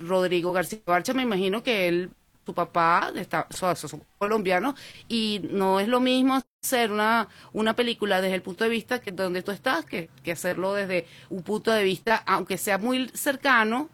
Rodrigo 0.00 0.52
García 0.52 0.80
Barcha 0.86 1.12
me 1.12 1.22
imagino 1.22 1.62
que 1.62 1.86
él 1.86 2.10
su 2.46 2.54
papá 2.54 3.12
está, 3.14 3.46
son, 3.50 4.02
colombianos 4.18 4.74
y 5.06 5.42
no 5.50 5.80
es 5.80 5.86
lo 5.86 6.00
mismo 6.00 6.40
hacer 6.62 6.90
una, 6.90 7.28
una 7.52 7.76
película 7.76 8.22
desde 8.22 8.36
el 8.36 8.42
punto 8.42 8.64
de 8.64 8.70
vista 8.70 9.00
que 9.02 9.12
donde 9.12 9.42
tú 9.42 9.52
estás 9.52 9.84
que, 9.84 10.08
que 10.24 10.32
hacerlo 10.32 10.72
desde 10.72 11.06
un 11.28 11.42
punto 11.42 11.70
de 11.70 11.84
vista, 11.84 12.16
aunque 12.26 12.56
sea 12.56 12.78
muy 12.78 13.10
cercano, 13.10 13.90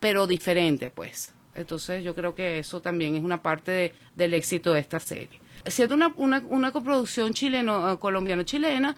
pero 0.00 0.26
diferente, 0.26 0.90
pues. 0.90 1.34
Entonces 1.54 2.02
yo 2.02 2.14
creo 2.14 2.34
que 2.34 2.58
eso 2.58 2.80
también 2.80 3.14
es 3.16 3.22
una 3.22 3.42
parte 3.42 3.94
del 4.16 4.32
éxito 4.34 4.72
de 4.72 4.80
esta 4.80 4.98
serie. 4.98 5.40
Siendo 5.66 5.94
una, 5.94 6.12
una, 6.16 6.42
una 6.48 6.72
coproducción 6.72 7.32
chileno, 7.32 7.92
eh, 7.92 8.94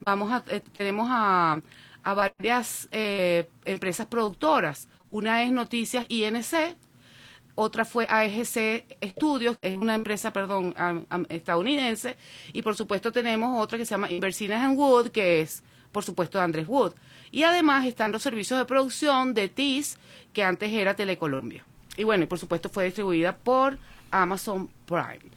vamos 0.00 0.32
a, 0.32 0.44
eh, 0.48 0.60
tenemos 0.76 1.08
a, 1.10 1.60
a 2.04 2.14
varias 2.14 2.88
eh, 2.92 3.48
empresas 3.64 4.06
productoras. 4.06 4.88
Una 5.10 5.42
es 5.42 5.50
Noticias 5.50 6.06
INC, 6.08 6.76
otra 7.54 7.84
fue 7.84 8.06
AEGC 8.08 8.96
Estudios, 9.00 9.58
es 9.62 9.76
una 9.76 9.94
empresa, 9.94 10.32
perdón, 10.32 10.74
estadounidense, 11.28 12.16
y 12.52 12.62
por 12.62 12.74
supuesto 12.76 13.12
tenemos 13.12 13.60
otra 13.62 13.78
que 13.78 13.86
se 13.86 13.92
llama 13.92 14.10
Inversinas 14.10 14.64
en 14.64 14.76
Wood, 14.76 15.08
que 15.10 15.40
es, 15.40 15.62
por 15.92 16.02
supuesto, 16.02 16.40
Andrés 16.40 16.66
Wood. 16.68 16.94
Y 17.30 17.44
además 17.44 17.86
están 17.86 18.12
los 18.12 18.22
servicios 18.22 18.58
de 18.58 18.64
producción 18.64 19.34
de 19.34 19.48
TIS, 19.48 19.98
que 20.32 20.44
antes 20.44 20.72
era 20.72 20.94
Telecolombia. 20.94 21.64
Y 21.96 22.04
bueno, 22.04 22.24
y 22.24 22.26
por 22.26 22.38
supuesto 22.38 22.68
fue 22.68 22.84
distribuida 22.86 23.36
por 23.36 23.78
Amazon 24.10 24.68
Prime. 24.86 25.32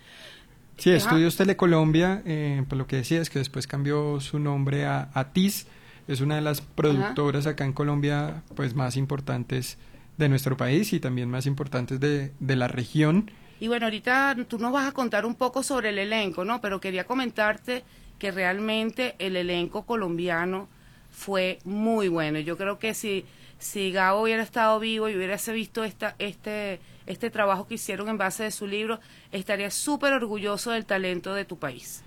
Sí, 0.77 0.91
Estudios 0.91 1.35
Telecolombia, 1.35 2.21
eh, 2.25 2.63
por 2.69 2.77
lo 2.77 2.85
que 2.85 2.97
decía, 2.97 3.19
es 3.19 3.31
que 3.31 3.39
después 3.39 3.65
cambió 3.65 4.19
su 4.19 4.37
nombre 4.37 4.85
a, 4.85 5.29
TIS, 5.33 5.65
es 6.07 6.21
una 6.21 6.35
de 6.35 6.41
las 6.41 6.61
productoras 6.61 7.47
acá 7.47 7.65
en 7.65 7.73
Colombia 7.73 8.43
pues 8.55 8.75
más 8.75 8.97
importantes 8.97 9.77
de 10.17 10.29
nuestro 10.29 10.57
país 10.57 10.93
y 10.93 10.99
también 10.99 11.29
más 11.29 11.45
importantes 11.45 11.99
de, 11.99 12.31
de 12.39 12.55
la 12.55 12.67
región. 12.67 13.29
Y 13.59 13.67
bueno, 13.67 13.85
ahorita 13.85 14.35
tú 14.47 14.59
nos 14.59 14.71
vas 14.71 14.87
a 14.87 14.91
contar 14.91 15.25
un 15.25 15.35
poco 15.35 15.63
sobre 15.63 15.89
el 15.89 15.99
elenco, 15.99 16.45
¿no? 16.45 16.61
Pero 16.61 16.79
quería 16.79 17.05
comentarte 17.05 17.83
que 18.19 18.31
realmente 18.31 19.15
el 19.19 19.35
elenco 19.35 19.85
colombiano 19.85 20.67
fue 21.11 21.59
muy 21.63 22.07
bueno. 22.07 22.39
Yo 22.39 22.57
creo 22.57 22.77
que 22.79 22.93
si, 22.93 23.25
si 23.57 23.91
Gabo 23.91 24.21
hubiera 24.21 24.43
estado 24.43 24.79
vivo 24.79 25.09
y 25.09 25.15
hubiese 25.15 25.53
visto 25.53 25.83
esta, 25.83 26.15
este, 26.19 26.79
este 27.05 27.29
trabajo 27.29 27.67
que 27.67 27.75
hicieron 27.75 28.09
en 28.09 28.17
base 28.17 28.43
de 28.43 28.51
su 28.51 28.67
libro, 28.67 28.99
estaría 29.31 29.71
súper 29.71 30.13
orgulloso 30.13 30.71
del 30.71 30.85
talento 30.85 31.33
de 31.33 31.45
tu 31.45 31.57
país. 31.57 32.03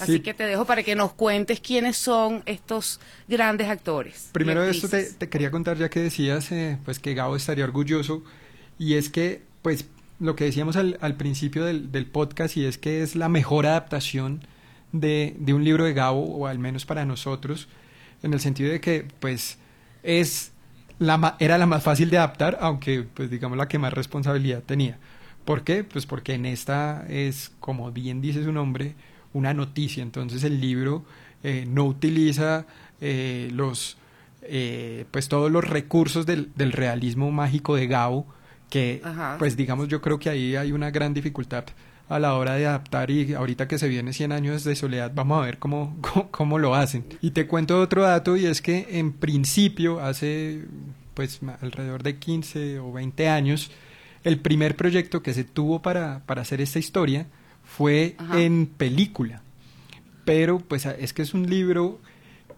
Así 0.00 0.20
que 0.20 0.34
te 0.34 0.44
dejo 0.44 0.64
para 0.64 0.82
que 0.82 0.94
nos 0.94 1.12
cuentes 1.12 1.60
quiénes 1.60 1.96
son 1.96 2.42
estos 2.46 3.00
grandes 3.28 3.68
actores. 3.68 4.30
Primero 4.32 4.62
de 4.62 4.70
esto 4.70 4.88
te, 4.88 5.28
quería 5.28 5.50
contar 5.50 5.76
ya 5.76 5.88
que 5.90 6.00
decías 6.00 6.50
eh, 6.52 6.78
pues 6.84 6.98
que 6.98 7.14
Gabo 7.14 7.36
estaría 7.36 7.64
orgulloso 7.64 8.22
y 8.78 8.94
es 8.94 9.08
que 9.08 9.42
pues 9.62 9.86
lo 10.18 10.36
que 10.36 10.44
decíamos 10.44 10.76
al, 10.76 10.98
al 11.00 11.16
principio 11.16 11.64
del, 11.64 11.90
del, 11.90 12.06
podcast 12.06 12.56
y 12.56 12.64
es 12.64 12.78
que 12.78 13.02
es 13.02 13.16
la 13.16 13.28
mejor 13.28 13.66
adaptación 13.66 14.42
de, 14.92 15.34
de 15.38 15.54
un 15.54 15.64
libro 15.64 15.84
de 15.84 15.94
Gabo, 15.94 16.24
o 16.36 16.46
al 16.46 16.58
menos 16.58 16.86
para 16.86 17.04
nosotros, 17.04 17.68
en 18.22 18.32
el 18.32 18.40
sentido 18.40 18.70
de 18.70 18.80
que, 18.80 19.06
pues, 19.20 19.58
es 20.02 20.52
la, 20.98 21.36
era 21.40 21.58
la 21.58 21.66
más 21.66 21.82
fácil 21.82 22.10
de 22.10 22.18
adaptar, 22.18 22.58
aunque, 22.60 23.02
pues, 23.02 23.30
digamos, 23.30 23.58
la 23.58 23.68
que 23.68 23.78
más 23.78 23.92
responsabilidad 23.92 24.62
tenía. 24.62 24.98
¿Por 25.44 25.64
qué? 25.64 25.82
Pues 25.82 26.06
porque 26.06 26.34
en 26.34 26.46
esta 26.46 27.04
es, 27.08 27.50
como 27.58 27.90
bien 27.90 28.20
dice 28.20 28.44
su 28.44 28.52
nombre, 28.52 28.94
una 29.32 29.54
noticia. 29.54 30.02
Entonces 30.02 30.44
el 30.44 30.60
libro 30.60 31.04
eh, 31.42 31.64
no 31.68 31.84
utiliza 31.84 32.66
eh, 33.00 33.50
los, 33.52 33.96
eh, 34.42 35.06
pues 35.10 35.28
todos 35.28 35.50
los 35.50 35.64
recursos 35.64 36.26
del, 36.26 36.50
del, 36.54 36.72
realismo 36.72 37.30
mágico 37.32 37.74
de 37.76 37.86
Gabo, 37.86 38.26
que, 38.70 39.02
pues 39.38 39.56
digamos, 39.56 39.88
yo 39.88 40.00
creo 40.00 40.18
que 40.18 40.30
ahí 40.30 40.56
hay 40.56 40.72
una 40.72 40.90
gran 40.90 41.12
dificultad 41.12 41.64
a 42.08 42.18
la 42.18 42.34
hora 42.34 42.54
de 42.54 42.66
adaptar 42.66 43.10
y 43.10 43.34
ahorita 43.34 43.68
que 43.68 43.78
se 43.78 43.88
viene 43.88 44.12
100 44.12 44.32
años 44.32 44.64
de 44.64 44.76
soledad 44.76 45.12
vamos 45.14 45.42
a 45.42 45.46
ver 45.46 45.58
cómo, 45.60 45.96
cómo, 46.30 46.58
lo 46.58 46.74
hacen. 46.74 47.04
Y 47.20 47.32
te 47.32 47.46
cuento 47.46 47.80
otro 47.80 48.02
dato 48.02 48.36
y 48.36 48.46
es 48.46 48.62
que 48.62 48.86
en 48.90 49.12
principio 49.12 50.00
hace 50.00 50.64
pues 51.14 51.40
alrededor 51.60 52.02
de 52.02 52.18
15 52.18 52.78
o 52.78 52.92
20 52.92 53.28
años 53.28 53.70
el 54.24 54.38
primer 54.38 54.76
proyecto 54.76 55.22
que 55.22 55.34
se 55.34 55.44
tuvo 55.44 55.82
para, 55.82 56.22
para 56.26 56.42
hacer 56.42 56.60
esta 56.60 56.78
historia 56.78 57.26
fue 57.64 58.16
en 58.34 58.66
película. 58.66 59.42
Pero 60.24 60.58
pues 60.58 60.86
es 60.86 61.12
que 61.12 61.22
es 61.22 61.34
un 61.34 61.48
libro 61.48 62.00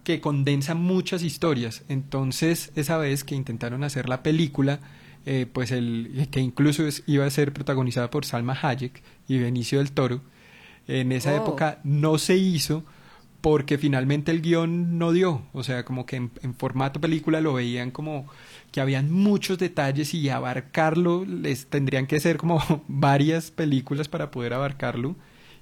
que 0.03 0.21
condensa 0.21 0.75
muchas 0.75 1.23
historias. 1.23 1.83
Entonces 1.89 2.71
esa 2.75 2.97
vez 2.97 3.23
que 3.23 3.35
intentaron 3.35 3.83
hacer 3.83 4.07
la 4.07 4.23
película 4.23 4.79
eh, 5.27 5.47
pues 5.51 5.71
el 5.71 6.27
que 6.29 6.39
incluso 6.39 6.83
iba 7.07 7.25
a 7.25 7.29
ser 7.31 7.51
protagonizada 7.51 8.11
por 8.11 8.25
Salma 8.25 8.57
Hayek 8.61 9.01
y 9.27 9.39
Benicio 9.39 9.79
del 9.79 9.91
Toro, 9.91 10.21
en 10.87 11.11
esa 11.11 11.33
oh. 11.33 11.37
época 11.37 11.79
no 11.83 12.19
se 12.19 12.35
hizo 12.35 12.83
porque 13.45 13.77
finalmente 13.77 14.31
el 14.31 14.41
guion 14.41 14.97
no 14.97 15.11
dio, 15.11 15.43
o 15.53 15.63
sea, 15.63 15.85
como 15.85 16.07
que 16.07 16.15
en, 16.15 16.31
formato 16.57 16.99
película 16.99 17.41
lo 17.41 17.53
veían 17.53 17.91
como 17.91 18.25
que 18.71 18.81
habían 18.81 19.11
muchos 19.11 19.59
detalles 19.59 20.15
y 20.15 20.29
abarcarlo 20.29 21.25
les 21.25 21.67
tendrían 21.67 22.07
que 22.07 22.19
ser 22.19 22.37
como 22.37 22.59
varias 22.87 23.51
películas 23.51 24.07
para 24.07 24.31
poder 24.31 24.55
abarcarlo 24.55 25.15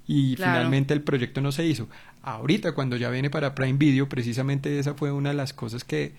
y 0.06 0.34
finalmente 0.36 0.94
el 0.94 1.02
proyecto 1.02 1.42
no 1.42 1.52
se 1.52 1.66
hizo. 1.66 1.86
Ahorita 2.22 2.72
cuando 2.72 2.96
ya 2.96 3.10
viene 3.10 3.28
para 3.28 3.54
Prime 3.54 3.76
Video, 3.76 4.08
precisamente 4.08 4.78
esa 4.78 4.94
fue 4.94 5.12
una 5.12 5.28
de 5.28 5.36
las 5.36 5.52
cosas 5.52 5.84
que 5.84 6.14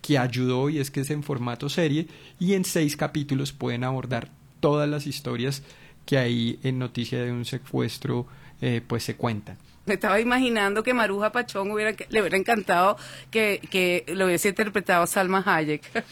que 0.00 0.16
ayudó 0.16 0.70
y 0.70 0.78
es 0.78 0.90
que 0.90 1.00
es 1.00 1.10
en 1.10 1.22
formato 1.22 1.68
serie 1.68 2.08
y 2.38 2.54
en 2.54 2.64
seis 2.64 2.96
capítulos 2.96 3.52
pueden 3.52 3.84
abordar 3.84 4.30
todas 4.60 4.88
las 4.88 5.06
historias 5.06 5.62
que 6.06 6.16
ahí 6.16 6.58
en 6.62 6.78
Noticia 6.78 7.22
de 7.22 7.30
un 7.30 7.44
secuestro 7.44 8.26
eh, 8.62 8.80
pues 8.86 9.04
se 9.04 9.16
cuentan. 9.16 9.58
Me 9.86 9.94
estaba 9.94 10.20
imaginando 10.20 10.82
que 10.82 10.94
Maruja 10.94 11.32
Pachón 11.32 11.70
hubiera, 11.70 11.92
le 12.08 12.20
hubiera 12.20 12.36
encantado 12.36 12.96
que, 13.30 13.60
que 13.70 14.04
lo 14.08 14.26
hubiese 14.26 14.50
interpretado 14.50 15.06
Salma 15.06 15.42
Hayek. 15.44 15.82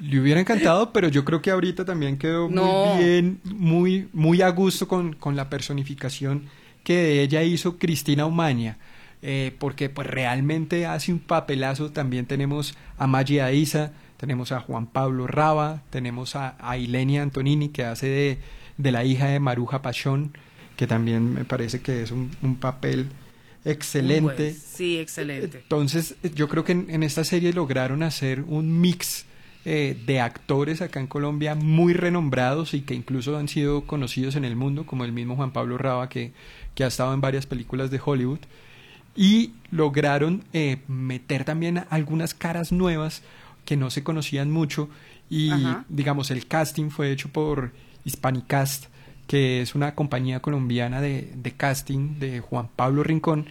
Le 0.00 0.20
hubiera 0.20 0.38
encantado, 0.38 0.92
pero 0.92 1.08
yo 1.08 1.24
creo 1.24 1.40
que 1.40 1.50
ahorita 1.50 1.86
también 1.86 2.18
quedó 2.18 2.50
muy 2.50 3.02
bien, 3.02 3.40
muy, 3.44 4.08
muy 4.12 4.42
a 4.42 4.50
gusto 4.50 4.86
con, 4.86 5.14
con 5.14 5.34
la 5.34 5.48
personificación 5.48 6.50
que 6.82 6.94
de 6.94 7.22
ella 7.22 7.42
hizo 7.42 7.78
Cristina 7.78 8.26
Umaña. 8.26 8.76
Eh, 9.26 9.56
porque 9.58 9.88
pues 9.88 10.06
realmente 10.06 10.84
hace 10.84 11.10
un 11.10 11.18
papelazo. 11.18 11.90
También 11.90 12.26
tenemos 12.26 12.76
a 12.98 13.06
Maggie 13.06 13.54
Isa, 13.54 13.92
tenemos 14.18 14.52
a 14.52 14.60
Juan 14.60 14.86
Pablo 14.86 15.26
Raba, 15.26 15.80
tenemos 15.88 16.36
a, 16.36 16.56
a 16.60 16.76
Ilenia 16.76 17.22
Antonini 17.22 17.70
que 17.70 17.84
hace 17.84 18.06
de, 18.06 18.38
de, 18.76 18.92
la 18.92 19.02
hija 19.04 19.28
de 19.28 19.40
Maruja 19.40 19.80
Pachón, 19.80 20.36
que 20.76 20.86
también 20.86 21.32
me 21.34 21.44
parece 21.44 21.80
que 21.80 22.02
es 22.02 22.10
un, 22.10 22.30
un 22.42 22.56
papel 22.56 23.08
excelente. 23.64 24.54
sí, 24.54 24.98
excelente. 24.98 25.58
Entonces 25.58 26.16
yo 26.34 26.48
creo 26.48 26.64
que 26.64 26.72
en, 26.72 27.02
esta 27.02 27.24
serie 27.24 27.52
lograron 27.52 28.02
hacer 28.02 28.42
un 28.46 28.80
mix 28.80 29.24
eh, 29.64 29.96
de 30.06 30.20
actores 30.20 30.82
acá 30.82 31.00
en 31.00 31.06
Colombia 31.06 31.54
muy 31.54 31.94
renombrados 31.94 32.74
y 32.74 32.82
que 32.82 32.94
incluso 32.94 33.36
han 33.36 33.48
sido 33.48 33.86
conocidos 33.86 34.36
en 34.36 34.44
el 34.44 34.56
mundo, 34.56 34.84
como 34.84 35.04
el 35.04 35.12
mismo 35.12 35.36
Juan 35.36 35.52
Pablo 35.52 35.78
Raba, 35.78 36.08
que, 36.08 36.32
que 36.74 36.84
ha 36.84 36.88
estado 36.88 37.14
en 37.14 37.20
varias 37.20 37.46
películas 37.46 37.90
de 37.90 38.00
Hollywood 38.04 38.40
y 39.16 39.52
lograron 39.70 40.44
eh, 40.52 40.78
meter 40.88 41.44
también 41.44 41.84
algunas 41.90 42.34
caras 42.34 42.72
nuevas 42.72 43.22
que 43.64 43.76
no 43.76 43.90
se 43.90 44.02
conocían 44.02 44.50
mucho 44.50 44.88
y 45.30 45.50
digamos 45.88 46.30
el 46.30 46.46
casting 46.46 46.90
fue 46.90 47.10
hecho 47.10 47.28
por 47.30 47.72
Hispanicast 48.04 48.86
que 49.26 49.62
es 49.62 49.74
una 49.74 49.94
compañía 49.94 50.40
colombiana 50.40 51.00
de, 51.00 51.32
de, 51.34 51.52
casting 51.52 52.18
de 52.18 52.40
Juan 52.40 52.68
Pablo 52.74 53.02
Rincón 53.02 53.46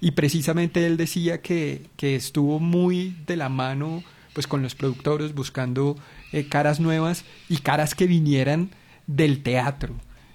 y 0.00 0.12
precisamente 0.12 0.84
él 0.86 0.96
decía 0.96 1.42
que, 1.42 1.86
que 1.96 2.16
estuvo 2.16 2.58
muy 2.58 3.16
de 3.26 3.36
la 3.36 3.48
mano 3.48 4.02
pues 4.32 4.46
con 4.46 4.62
los 4.62 4.74
productores 4.74 5.34
buscando 5.34 5.96
eh, 6.32 6.48
caras 6.48 6.80
nuevas 6.80 7.24
y 7.48 7.58
caras 7.58 7.94
que 7.94 8.06
vinieran 8.06 8.70
del 9.06 9.42
teatro 9.42 9.94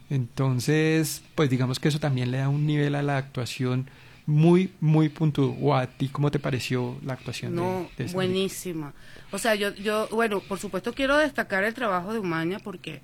entonces 0.09 1.23
pues 1.35 1.49
digamos 1.49 1.79
que 1.79 1.89
eso 1.89 1.99
también 1.99 2.31
le 2.31 2.37
da 2.37 2.49
un 2.49 2.65
nivel 2.65 2.95
a 2.95 3.01
la 3.01 3.17
actuación 3.17 3.89
muy, 4.27 4.73
muy 4.81 5.09
puntual. 5.09 5.55
¿O 5.59 5.73
a 5.73 5.87
ti 5.87 6.09
cómo 6.09 6.29
te 6.29 6.37
pareció 6.37 6.99
la 7.03 7.13
actuación 7.13 7.55
no, 7.55 7.89
de, 7.97 8.05
buenísima. 8.07 8.93
O 9.31 9.39
sea, 9.39 9.55
yo, 9.55 9.73
yo, 9.73 10.07
bueno, 10.11 10.41
por 10.41 10.59
supuesto 10.59 10.93
quiero 10.93 11.17
destacar 11.17 11.63
el 11.63 11.73
trabajo 11.73 12.13
de 12.13 12.19
Umaña 12.19 12.59
porque 12.59 13.01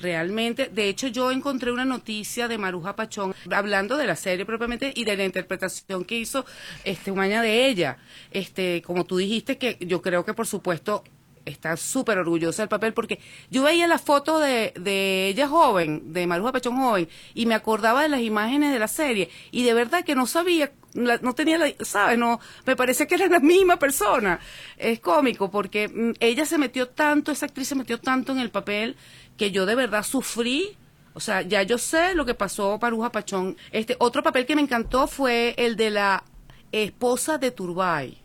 realmente, 0.00 0.68
de 0.68 0.88
hecho 0.88 1.08
yo 1.08 1.30
encontré 1.30 1.72
una 1.72 1.84
noticia 1.84 2.48
de 2.48 2.58
Maruja 2.58 2.96
Pachón 2.96 3.34
hablando 3.50 3.96
de 3.96 4.06
la 4.06 4.16
serie 4.16 4.44
propiamente 4.44 4.92
y 4.94 5.04
de 5.04 5.16
la 5.16 5.24
interpretación 5.24 6.04
que 6.04 6.18
hizo 6.18 6.44
este 6.84 7.10
Umaña 7.10 7.42
de 7.42 7.68
ella. 7.68 7.98
Este, 8.30 8.82
como 8.82 9.04
tú 9.04 9.16
dijiste 9.16 9.58
que 9.58 9.78
yo 9.80 10.02
creo 10.02 10.24
que 10.24 10.34
por 10.34 10.46
supuesto 10.46 11.04
está 11.46 11.76
súper 11.76 12.18
orgullosa 12.18 12.62
del 12.62 12.68
papel 12.68 12.92
porque 12.92 13.20
yo 13.50 13.62
veía 13.62 13.86
la 13.86 13.98
foto 13.98 14.38
de, 14.38 14.74
de 14.78 15.28
ella 15.28 15.48
joven, 15.48 16.12
de 16.12 16.26
Maruja 16.26 16.52
Pechón 16.52 16.76
joven, 16.76 17.08
y 17.34 17.46
me 17.46 17.54
acordaba 17.54 18.02
de 18.02 18.08
las 18.08 18.20
imágenes 18.20 18.72
de 18.72 18.78
la 18.78 18.88
serie 18.88 19.30
y 19.50 19.62
de 19.62 19.72
verdad 19.72 20.04
que 20.04 20.14
no 20.14 20.26
sabía, 20.26 20.72
no 20.94 21.34
tenía 21.34 21.58
la, 21.58 21.72
¿sabes? 21.80 22.18
No, 22.18 22.40
me 22.66 22.76
parece 22.76 23.06
que 23.06 23.14
era 23.14 23.28
la 23.28 23.40
misma 23.40 23.78
persona. 23.78 24.40
Es 24.76 25.00
cómico 25.00 25.50
porque 25.50 25.88
mm, 25.88 26.12
ella 26.20 26.44
se 26.44 26.58
metió 26.58 26.88
tanto, 26.88 27.32
esa 27.32 27.46
actriz 27.46 27.68
se 27.68 27.74
metió 27.74 28.00
tanto 28.00 28.32
en 28.32 28.40
el 28.40 28.50
papel 28.50 28.96
que 29.36 29.50
yo 29.50 29.66
de 29.66 29.74
verdad 29.74 30.02
sufrí. 30.02 30.76
O 31.14 31.20
sea, 31.20 31.40
ya 31.42 31.62
yo 31.62 31.78
sé 31.78 32.14
lo 32.14 32.26
que 32.26 32.34
pasó 32.34 32.78
Maruja 32.80 33.10
Pachón. 33.10 33.56
Este 33.72 33.96
otro 33.98 34.22
papel 34.22 34.44
que 34.44 34.56
me 34.56 34.62
encantó 34.62 35.06
fue 35.06 35.54
el 35.56 35.76
de 35.76 35.90
la 35.90 36.24
esposa 36.72 37.38
de 37.38 37.50
Turbay, 37.50 38.18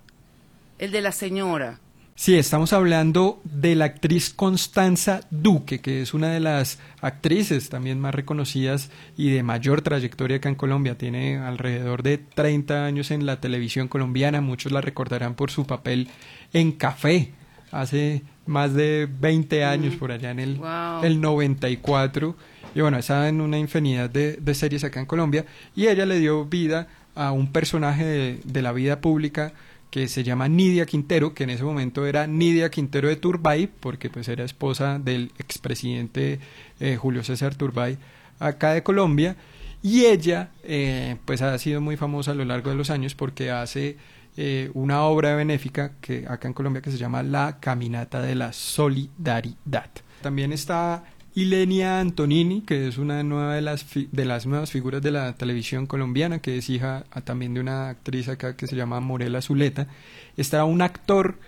el 0.78 0.92
de 0.92 1.02
la 1.02 1.12
señora. 1.12 1.80
Sí, 2.22 2.38
estamos 2.38 2.72
hablando 2.72 3.42
de 3.46 3.74
la 3.74 3.86
actriz 3.86 4.32
Constanza 4.32 5.22
Duque, 5.32 5.80
que 5.80 6.04
es 6.04 6.14
una 6.14 6.30
de 6.30 6.40
las 6.40 6.78
actrices 7.02 7.70
también 7.70 8.00
más 8.00 8.14
reconocidas 8.14 8.92
y 9.18 9.32
de 9.32 9.42
mayor 9.42 9.82
trayectoria 9.82 10.38
acá 10.38 10.48
en 10.48 10.54
Colombia. 10.54 11.00
Tiene 11.00 11.40
alrededor 11.40 12.04
de 12.04 12.20
30 12.20 12.86
años 12.86 13.10
en 13.10 13.26
la 13.26 13.42
televisión 13.42 13.88
colombiana. 13.88 14.40
Muchos 14.40 14.72
la 14.72 14.82
recordarán 14.82 15.34
por 15.34 15.50
su 15.50 15.66
papel 15.66 16.10
en 16.54 16.74
Café 16.74 17.32
hace 17.72 18.22
más 18.46 18.76
de 18.76 19.10
20 19.20 19.66
años, 19.66 19.96
por 19.96 20.12
allá 20.12 20.30
en 20.30 20.42
el, 20.42 20.62
el 21.02 21.22
94. 21.22 22.36
Y 22.76 22.82
bueno, 22.82 23.00
estaba 23.00 23.30
en 23.30 23.42
una 23.42 23.58
infinidad 23.58 24.12
de, 24.12 24.54
series 24.54 24.84
acá 24.84 25.00
en 25.00 25.08
Colombia. 25.08 25.48
Y 25.76 25.88
ella 25.88 26.06
le 26.06 26.20
dio 26.20 26.46
vida 26.46 26.88
a 27.16 27.32
un 27.32 27.52
personaje 27.52 28.38
de 28.44 28.62
la 28.62 28.74
vida 28.74 29.02
pública 29.02 29.54
que 29.92 30.08
se 30.08 30.24
llama 30.24 30.48
Nidia 30.48 30.86
Quintero, 30.86 31.34
que 31.34 31.44
en 31.44 31.52
ese 31.52 31.64
momento 31.64 32.08
era 32.08 32.26
Nidia 32.26 32.72
Quintero 32.72 33.10
de 33.10 33.18
Turbay, 33.18 33.68
porque 33.68 34.10
pues 34.10 34.28
era 34.30 34.44
esposa 34.44 34.98
del 34.98 35.34
expresidente 35.38 36.40
eh, 36.80 36.96
Julio 36.96 37.24
César 37.24 37.56
Turbay 37.56 37.98
acá 38.40 38.74
de 38.74 38.82
Colombia, 38.82 39.36
y 39.84 40.06
ella 40.06 40.52
eh, 40.64 41.18
pues 41.26 41.42
ha 41.42 41.58
sido 41.58 41.82
muy 41.82 41.98
famosa 41.98 42.32
a 42.32 42.36
lo 42.36 42.46
largo 42.46 42.70
de 42.70 42.78
los 42.78 42.90
años 42.90 43.16
porque 43.16 43.52
hace 43.52 43.98
eh, 44.38 44.72
una 44.74 45.04
obra 45.04 45.36
benéfica 45.36 45.94
que 46.00 46.26
acá 46.28 46.48
en 46.48 46.54
Colombia 46.54 46.82
que 46.82 46.92
se 46.92 46.98
llama 46.98 47.22
La 47.22 47.60
Caminata 47.60 48.22
de 48.22 48.36
la 48.36 48.54
Solidaridad. 48.54 49.90
También 50.22 50.54
está 50.54 51.04
Ilenia 51.34 52.00
Antonini, 52.00 52.62
que 52.62 52.88
es 52.88 52.98
una 52.98 53.24
nueva 53.24 53.56
de 53.56 53.62
las, 53.62 53.86
de 53.94 54.26
las 54.26 54.46
nuevas 54.46 54.72
figuras 54.72 55.02
de 55.02 55.12
la 55.12 55.34
televisión 55.34 55.88
colombiana, 55.88 56.40
que 56.40 56.58
es 56.58 56.70
hija 56.70 57.06
también 57.24 57.54
de 57.54 57.62
una 57.62 57.90
actriz 57.90 58.28
acá 58.28 58.56
que 58.58 58.68
se 58.68 58.76
llama 58.76 59.00
Morela 59.00 59.42
Zuleta. 59.42 59.88
Está 60.36 60.66
un 60.66 60.82
actor 60.82 61.40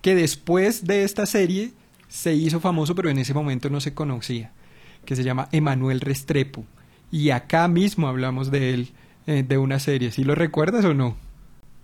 que 0.00 0.14
después 0.14 0.86
de 0.86 1.04
esta 1.04 1.26
serie 1.26 1.72
se 2.08 2.34
hizo 2.34 2.60
famoso, 2.60 2.94
pero 2.94 3.10
en 3.10 3.18
ese 3.18 3.34
momento 3.34 3.68
no 3.68 3.80
se 3.80 3.92
conocía, 3.92 4.52
que 5.04 5.16
se 5.16 5.24
llama 5.24 5.48
Emanuel 5.52 6.00
Restrepo. 6.00 6.64
Y 7.10 7.30
acá 7.30 7.68
mismo 7.68 8.08
hablamos 8.08 8.50
de 8.50 8.72
él, 8.72 8.92
eh, 9.26 9.44
de 9.46 9.58
una 9.58 9.78
serie. 9.80 10.12
¿Sí 10.12 10.24
lo 10.24 10.34
recuerdas 10.34 10.84
o 10.84 10.94
no? 10.94 11.16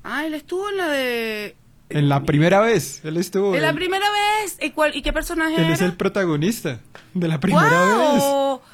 Ah, 0.05 0.27
él 0.27 0.35
estuvo 0.35 0.69
en 0.71 0.77
la 0.77 0.89
de 0.89 1.55
en 1.93 2.09
la 2.09 2.23
primera 2.25 2.61
vez, 2.61 3.05
él 3.05 3.19
estuvo. 3.19 3.55
En 3.55 3.63
la 3.63 3.75
primera 3.75 4.11
vez, 4.43 4.59
¿y, 4.61 4.71
cuál, 4.71 4.95
y 4.97 5.03
qué 5.03 5.13
personaje 5.13 5.57
Él 5.57 5.71
es 5.73 5.81
el 5.81 5.95
protagonista 5.95 6.81
de 7.15 7.29
la 7.29 7.41
primera 7.41 8.13
vez. 8.15 8.23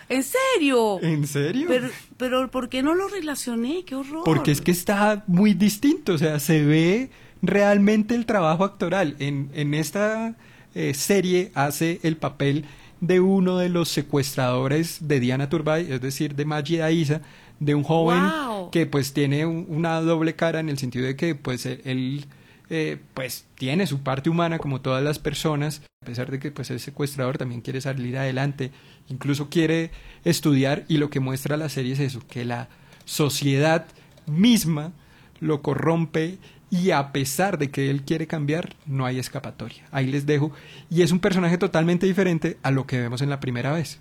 ¿En 0.08 0.22
serio? 0.24 0.98
¿En 1.02 1.26
serio? 1.26 1.66
Pero, 1.68 1.88
pero 2.16 2.50
¿por 2.50 2.68
qué 2.68 2.82
no 2.82 2.94
lo 2.94 3.08
relacioné? 3.08 3.84
¡Qué 3.84 3.94
horror! 3.94 4.22
Porque 4.24 4.50
es 4.50 4.60
que 4.60 4.70
está 4.70 5.24
muy 5.26 5.54
distinto, 5.54 6.14
o 6.14 6.18
sea, 6.18 6.40
se 6.40 6.64
ve 6.64 7.10
realmente 7.42 8.14
el 8.14 8.26
trabajo 8.26 8.64
actoral. 8.64 9.16
En, 9.18 9.50
en 9.54 9.74
esta 9.74 10.34
eh, 10.74 10.94
serie 10.94 11.50
hace 11.54 12.00
el 12.02 12.16
papel 12.16 12.64
de 13.00 13.20
uno 13.20 13.58
de 13.58 13.68
los 13.68 13.88
secuestradores 13.90 14.98
de 15.08 15.20
Diana 15.20 15.48
Turbay, 15.48 15.90
es 15.92 16.00
decir, 16.00 16.34
de 16.34 16.44
Maggie 16.44 16.92
Isa, 16.92 17.20
de 17.60 17.74
un 17.74 17.82
joven 17.82 18.20
Wow. 18.22 18.70
que 18.70 18.86
pues 18.86 19.12
tiene 19.12 19.46
un- 19.46 19.66
una 19.68 20.00
doble 20.00 20.34
cara 20.34 20.60
en 20.60 20.68
el 20.68 20.78
sentido 20.78 21.06
de 21.06 21.16
que 21.16 21.34
pues 21.34 21.66
él, 21.66 21.80
él, 21.84 22.26
eh, 22.70 22.98
pues 23.14 23.46
tiene 23.54 23.86
su 23.86 24.02
parte 24.02 24.30
humana 24.30 24.58
como 24.58 24.80
todas 24.80 25.02
las 25.02 25.18
personas, 25.18 25.82
a 26.02 26.06
pesar 26.06 26.30
de 26.30 26.38
que 26.38 26.50
pues 26.50 26.70
es 26.70 26.82
secuestrador 26.82 27.38
también 27.38 27.60
quiere 27.60 27.80
salir 27.80 28.18
adelante, 28.18 28.70
incluso 29.08 29.48
quiere 29.48 29.90
estudiar 30.24 30.84
y 30.88 30.98
lo 30.98 31.10
que 31.10 31.20
muestra 31.20 31.56
la 31.56 31.68
serie 31.68 31.94
es 31.94 32.00
eso, 32.00 32.20
que 32.28 32.44
la 32.44 32.68
sociedad 33.04 33.86
misma 34.26 34.92
lo 35.40 35.62
corrompe 35.62 36.38
y 36.70 36.90
a 36.90 37.12
pesar 37.12 37.58
de 37.58 37.70
que 37.70 37.90
él 37.90 38.02
quiere 38.02 38.26
cambiar, 38.26 38.74
no 38.86 39.06
hay 39.06 39.18
escapatoria. 39.18 39.84
Ahí 39.90 40.06
les 40.06 40.26
dejo. 40.26 40.52
Y 40.90 41.02
es 41.02 41.12
un 41.12 41.20
personaje 41.20 41.56
totalmente 41.56 42.06
diferente 42.06 42.58
a 42.62 42.70
lo 42.70 42.86
que 42.86 43.00
vemos 43.00 43.22
en 43.22 43.30
la 43.30 43.40
primera 43.40 43.72
vez. 43.72 44.00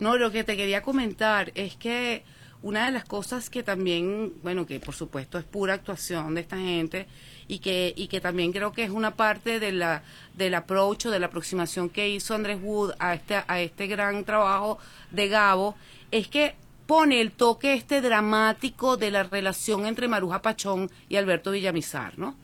No, 0.00 0.16
lo 0.16 0.32
que 0.32 0.42
te 0.42 0.56
quería 0.56 0.82
comentar 0.82 1.52
es 1.54 1.76
que 1.76 2.24
una 2.62 2.86
de 2.86 2.92
las 2.92 3.04
cosas 3.04 3.50
que 3.50 3.62
también, 3.62 4.32
bueno, 4.42 4.66
que 4.66 4.78
por 4.78 4.94
supuesto 4.94 5.38
es 5.38 5.44
pura 5.44 5.74
actuación 5.74 6.34
de 6.34 6.42
esta 6.42 6.56
gente 6.56 7.06
y 7.48 7.58
que 7.58 7.92
y 7.96 8.06
que 8.06 8.20
también 8.20 8.52
creo 8.52 8.72
que 8.72 8.84
es 8.84 8.90
una 8.90 9.16
parte 9.16 9.58
de 9.58 9.72
la 9.72 10.02
del 10.34 10.54
approach 10.54 11.06
o 11.06 11.10
de 11.10 11.18
la 11.18 11.26
aproximación 11.26 11.88
que 11.88 12.08
hizo 12.08 12.34
Andrés 12.34 12.58
Wood 12.62 12.92
a 12.98 13.14
este 13.14 13.42
a 13.46 13.60
este 13.60 13.88
gran 13.88 14.24
trabajo 14.24 14.78
de 15.10 15.28
Gabo 15.28 15.76
es 16.10 16.28
que 16.28 16.54
pone 16.86 17.20
el 17.20 17.32
toque 17.32 17.74
este 17.74 18.00
dramático 18.00 18.96
de 18.96 19.10
la 19.10 19.24
relación 19.24 19.86
entre 19.86 20.08
Maruja 20.08 20.42
Pachón 20.42 20.90
y 21.08 21.16
Alberto 21.16 21.50
Villamizar, 21.50 22.18
¿no? 22.18 22.36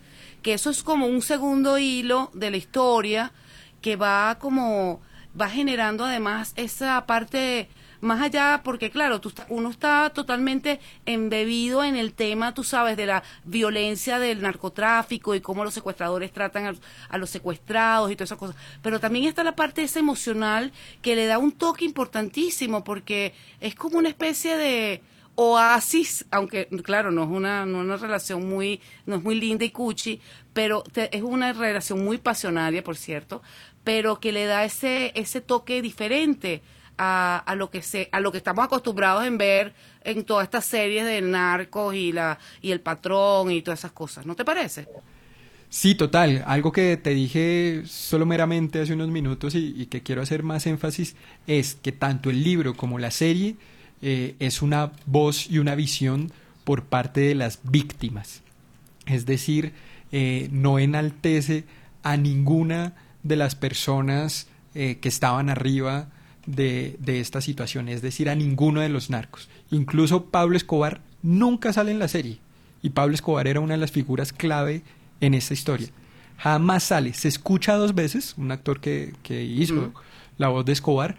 Que 0.43 0.55
eso 0.55 0.71
es 0.71 0.83
como 0.83 1.07
un 1.07 1.23
segundo 1.23 1.79
hilo 1.79 2.31
de 2.35 2.51
la 2.51 2.57
historia 2.57 3.33
que 3.83 3.97
va 3.97 4.39
como 4.41 5.01
va 5.41 5.49
generando 5.49 6.05
además 6.05 6.53
esa 6.57 7.05
parte 7.07 7.69
más 8.01 8.21
allá 8.23 8.61
porque 8.65 8.91
claro 8.91 9.21
tú 9.21 9.33
uno 9.49 9.71
está 9.71 10.11
totalmente 10.11 10.81
embebido 11.07 11.83
en 11.85 11.97
el 11.97 12.13
tema 12.13 12.55
tú 12.55 12.63
sabes 12.65 12.97
de 12.97 13.07
la 13.07 13.23
violencia 13.45 14.19
del 14.19 14.41
narcotráfico 14.43 15.35
y 15.35 15.41
cómo 15.41 15.65
los 15.65 15.75
secuestradores 15.75 16.33
tratan 16.33 16.67
a, 16.67 16.75
a 17.09 17.19
los 17.19 17.31
secuestrados 17.31 18.11
y 18.11 18.17
todas 18.17 18.29
esas 18.29 18.39
cosas. 18.39 18.57
Pero 18.83 19.01
también 19.01 19.25
está 19.27 19.43
la 19.45 19.57
parte 19.57 19.83
esa 19.83 19.99
emocional 19.99 20.73
que 21.03 21.17
le 21.17 21.27
da 21.27 21.39
un 21.39 21.53
toque 21.53 21.85
importantísimo 21.85 22.85
porque 22.85 23.35
es 23.61 23.75
como 23.75 23.99
una 23.99 24.09
especie 24.09 24.57
de 24.57 25.03
oasis, 25.35 26.27
aunque 26.31 26.67
claro, 26.83 27.11
no 27.13 27.23
es 27.23 27.29
una, 27.31 27.65
no 27.65 27.79
una 27.79 27.97
relación 27.97 28.49
muy, 28.49 28.81
no 29.07 29.17
es 29.17 29.23
muy 29.23 29.39
linda 29.39 29.65
y 29.65 29.71
cuchi, 29.71 30.21
pero 30.53 30.83
te- 30.83 31.17
es 31.17 31.23
una 31.23 31.53
relación 31.53 32.05
muy 32.05 32.19
pasionaria, 32.19 32.83
por 32.83 32.97
cierto, 32.97 33.41
pero 33.85 34.19
que 34.21 34.33
le 34.33 34.47
da 34.47 34.65
ese, 34.65 35.13
ese 35.15 35.41
toque 35.41 35.81
diferente 35.81 36.61
a, 36.99 37.39
a 37.39 37.55
lo 37.55 37.71
que 37.71 37.83
se, 37.83 38.09
a 38.13 38.21
lo 38.21 38.33
que 38.33 38.39
estamos 38.39 38.65
acostumbrados 38.65 39.25
en 39.25 39.39
ver 39.39 39.73
en 40.05 40.25
todas 40.25 40.45
estas 40.45 40.65
series 40.65 41.05
de 41.05 41.21
narcos 41.21 41.95
y 41.95 42.13
la, 42.13 42.39
y 42.61 42.73
el 42.73 42.81
patrón 42.81 43.51
y 43.51 43.63
todas 43.63 43.81
esas 43.81 43.93
cosas, 43.93 44.27
¿no 44.27 44.35
te 44.35 44.45
parece? 44.45 44.89
Sí, 45.71 45.95
total. 45.95 46.43
Algo 46.47 46.73
que 46.73 46.97
te 46.97 47.11
dije 47.11 47.83
solo 47.85 48.25
meramente 48.25 48.81
hace 48.81 48.95
unos 48.95 49.09
minutos 49.09 49.55
y, 49.55 49.87
que 49.87 50.03
quiero 50.03 50.23
hacer 50.23 50.43
más 50.43 50.67
énfasis 50.67 51.15
es 51.47 51.75
que 51.75 51.93
tanto 51.93 52.31
el 52.31 52.43
libro 52.43 52.75
como 52.75 52.99
la 52.99 53.11
serie 53.11 53.57
eh, 54.01 54.35
es 54.39 54.63
una 54.63 54.93
voz 55.05 55.51
y 55.51 55.59
una 55.59 55.75
visión 55.75 56.33
por 56.65 56.85
parte 56.85 57.21
de 57.21 57.35
las 57.35 57.61
víctimas. 57.65 58.43
Es 59.05 59.27
decir, 59.27 59.73
eh, 60.11 60.49
no 60.53 60.79
enaltece 60.79 61.65
a 62.03 62.17
ninguna 62.17 62.95
de 63.23 63.37
las 63.37 63.55
personas 63.55 64.49
eh, 64.75 64.99
que 65.01 65.09
estaban 65.09 65.51
arriba 65.51 66.09
de, 66.49 66.97
de 66.99 67.21
esta 67.21 67.41
situación, 67.41 67.89
es 67.89 68.01
decir, 68.03 68.29
a 68.29 68.35
ninguno 68.35 68.81
de 68.81 68.89
los 68.89 69.11
narcos. 69.11 69.49
Incluso 69.71 70.25
Pablo 70.27 70.57
Escobar 70.57 71.03
nunca 71.23 71.73
sale 71.73 71.91
en 71.93 71.99
la 71.99 72.09
serie 72.09 72.39
y 72.83 72.91
Pablo 72.91 73.15
Escobar 73.15 73.47
era 73.47 73.61
una 73.61 73.75
de 73.75 73.81
las 73.81 73.93
figuras 73.93 74.33
clave 74.33 74.83
en 75.21 75.35
esta 75.35 75.55
historia. 75.55 75.89
Jamás 76.39 76.85
sale, 76.85 77.13
se 77.15 77.29
escucha 77.29 77.75
dos 77.75 77.95
veces, 77.95 78.35
un 78.39 78.51
actor 78.51 78.81
que, 78.81 79.15
que 79.23 79.45
hizo 79.45 79.75
Mm. 79.75 79.93
la 80.39 80.49
voz 80.49 80.65
de 80.65 80.73
Escobar, 80.73 81.17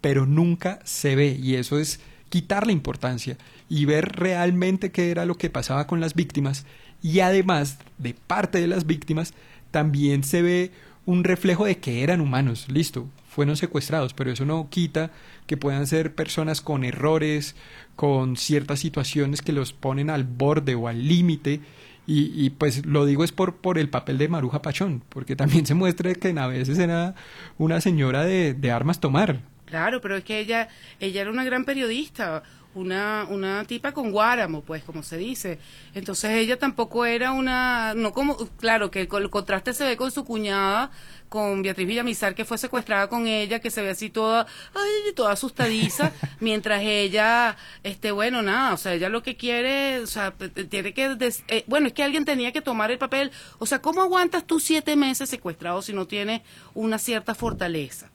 pero 0.00 0.26
nunca 0.26 0.80
se 0.84 1.14
ve 1.14 1.38
y 1.40 1.54
eso 1.54 1.78
es 1.78 2.00
quitarle 2.28 2.72
importancia 2.72 3.36
y 3.68 3.84
ver 3.84 4.16
realmente 4.16 4.90
qué 4.90 5.10
era 5.10 5.26
lo 5.26 5.36
que 5.36 5.50
pasaba 5.50 5.86
con 5.86 6.00
las 6.00 6.14
víctimas 6.14 6.64
y 7.02 7.20
además 7.20 7.78
de 7.98 8.14
parte 8.14 8.60
de 8.60 8.66
las 8.66 8.86
víctimas 8.86 9.34
también 9.70 10.24
se 10.24 10.40
ve 10.42 10.70
un 11.04 11.22
reflejo 11.24 11.66
de 11.66 11.76
que 11.78 12.02
eran 12.02 12.20
humanos, 12.20 12.66
listo, 12.68 13.06
fueron 13.32 13.56
secuestrados, 13.56 14.12
pero 14.12 14.30
eso 14.30 14.44
no 14.44 14.68
quita 14.68 15.10
que 15.46 15.56
puedan 15.56 15.86
ser 15.86 16.14
personas 16.14 16.60
con 16.60 16.84
errores, 16.84 17.56
con 17.96 18.36
ciertas 18.36 18.80
situaciones 18.80 19.40
que 19.40 19.52
los 19.52 19.72
ponen 19.72 20.10
al 20.10 20.24
borde 20.24 20.74
o 20.74 20.86
al 20.86 21.08
límite 21.08 21.60
y, 22.06 22.32
y, 22.34 22.50
pues 22.50 22.84
lo 22.84 23.06
digo 23.06 23.22
es 23.22 23.30
por, 23.30 23.56
por 23.56 23.78
el 23.78 23.88
papel 23.88 24.18
de 24.18 24.28
Maruja 24.28 24.60
Pachón, 24.60 25.02
porque 25.08 25.36
también 25.36 25.66
se 25.66 25.74
muestra 25.74 26.12
que 26.14 26.34
a 26.36 26.46
veces 26.46 26.78
era 26.78 27.14
una 27.58 27.80
señora 27.80 28.24
de, 28.24 28.54
de 28.54 28.70
armas 28.70 29.00
tomar. 29.00 29.40
Claro, 29.66 30.00
pero 30.02 30.16
es 30.16 30.24
que 30.24 30.38
ella, 30.38 30.68
ella 31.00 31.22
era 31.22 31.30
una 31.30 31.44
gran 31.44 31.64
periodista, 31.64 32.42
una, 32.74 33.26
una 33.28 33.64
tipa 33.64 33.92
con 33.92 34.10
guáramo, 34.12 34.62
pues, 34.62 34.82
como 34.82 35.02
se 35.02 35.16
dice. 35.18 35.58
Entonces 35.94 36.30
ella 36.32 36.58
tampoco 36.58 37.04
era 37.04 37.32
una, 37.32 37.94
no 37.94 38.12
como, 38.12 38.36
claro, 38.58 38.90
que 38.90 39.02
el, 39.02 39.08
el 39.12 39.30
contraste 39.30 39.74
se 39.74 39.84
ve 39.84 39.96
con 39.96 40.10
su 40.10 40.24
cuñada, 40.24 40.90
con 41.28 41.62
Beatriz 41.62 41.86
Villamizar, 41.86 42.34
que 42.34 42.44
fue 42.44 42.58
secuestrada 42.58 43.08
con 43.08 43.26
ella, 43.26 43.58
que 43.60 43.70
se 43.70 43.80
ve 43.82 43.90
así 43.90 44.10
toda, 44.10 44.46
ay, 44.74 45.12
toda 45.14 45.32
asustadiza, 45.32 46.12
mientras 46.40 46.82
ella, 46.82 47.56
este, 47.82 48.10
bueno, 48.12 48.42
nada, 48.42 48.74
o 48.74 48.76
sea, 48.76 48.94
ella 48.94 49.08
lo 49.08 49.22
que 49.22 49.36
quiere, 49.36 50.00
o 50.00 50.06
sea, 50.06 50.32
tiene 50.68 50.92
que, 50.94 51.14
des- 51.14 51.44
eh, 51.48 51.64
bueno, 51.66 51.86
es 51.86 51.92
que 51.94 52.02
alguien 52.02 52.24
tenía 52.24 52.52
que 52.52 52.60
tomar 52.60 52.90
el 52.90 52.98
papel, 52.98 53.30
o 53.58 53.66
sea, 53.66 53.80
¿cómo 53.80 54.02
aguantas 54.02 54.46
tú 54.46 54.60
siete 54.60 54.94
meses 54.96 55.30
secuestrado 55.30 55.80
si 55.82 55.92
no 55.94 56.06
tienes 56.06 56.42
una 56.74 56.98
cierta 56.98 57.34
fortaleza? 57.34 58.10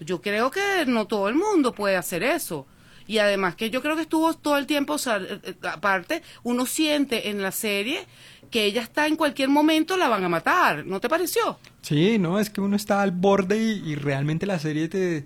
Yo 0.00 0.20
creo 0.20 0.50
que 0.50 0.84
no 0.86 1.06
todo 1.06 1.28
el 1.28 1.34
mundo 1.36 1.72
puede 1.72 1.96
hacer 1.96 2.22
eso. 2.22 2.66
Y 3.06 3.18
además 3.18 3.54
que 3.54 3.70
yo 3.70 3.82
creo 3.82 3.96
que 3.96 4.02
estuvo 4.02 4.34
todo 4.34 4.56
el 4.56 4.66
tiempo, 4.66 4.94
o 4.94 4.98
sea, 4.98 5.16
eh, 5.18 5.40
eh, 5.42 5.54
aparte, 5.62 6.22
uno 6.42 6.66
siente 6.66 7.30
en 7.30 7.42
la 7.42 7.52
serie 7.52 8.06
que 8.50 8.64
ella 8.64 8.82
está 8.82 9.06
en 9.06 9.16
cualquier 9.16 9.48
momento 9.48 9.96
la 9.96 10.08
van 10.08 10.24
a 10.24 10.28
matar. 10.28 10.86
¿No 10.86 11.00
te 11.00 11.08
pareció? 11.08 11.58
Sí, 11.82 12.18
no, 12.18 12.38
es 12.38 12.50
que 12.50 12.60
uno 12.60 12.76
está 12.76 13.02
al 13.02 13.10
borde 13.10 13.58
y, 13.58 13.90
y 13.90 13.94
realmente 13.94 14.46
la 14.46 14.58
serie 14.58 14.88
te, 14.88 15.24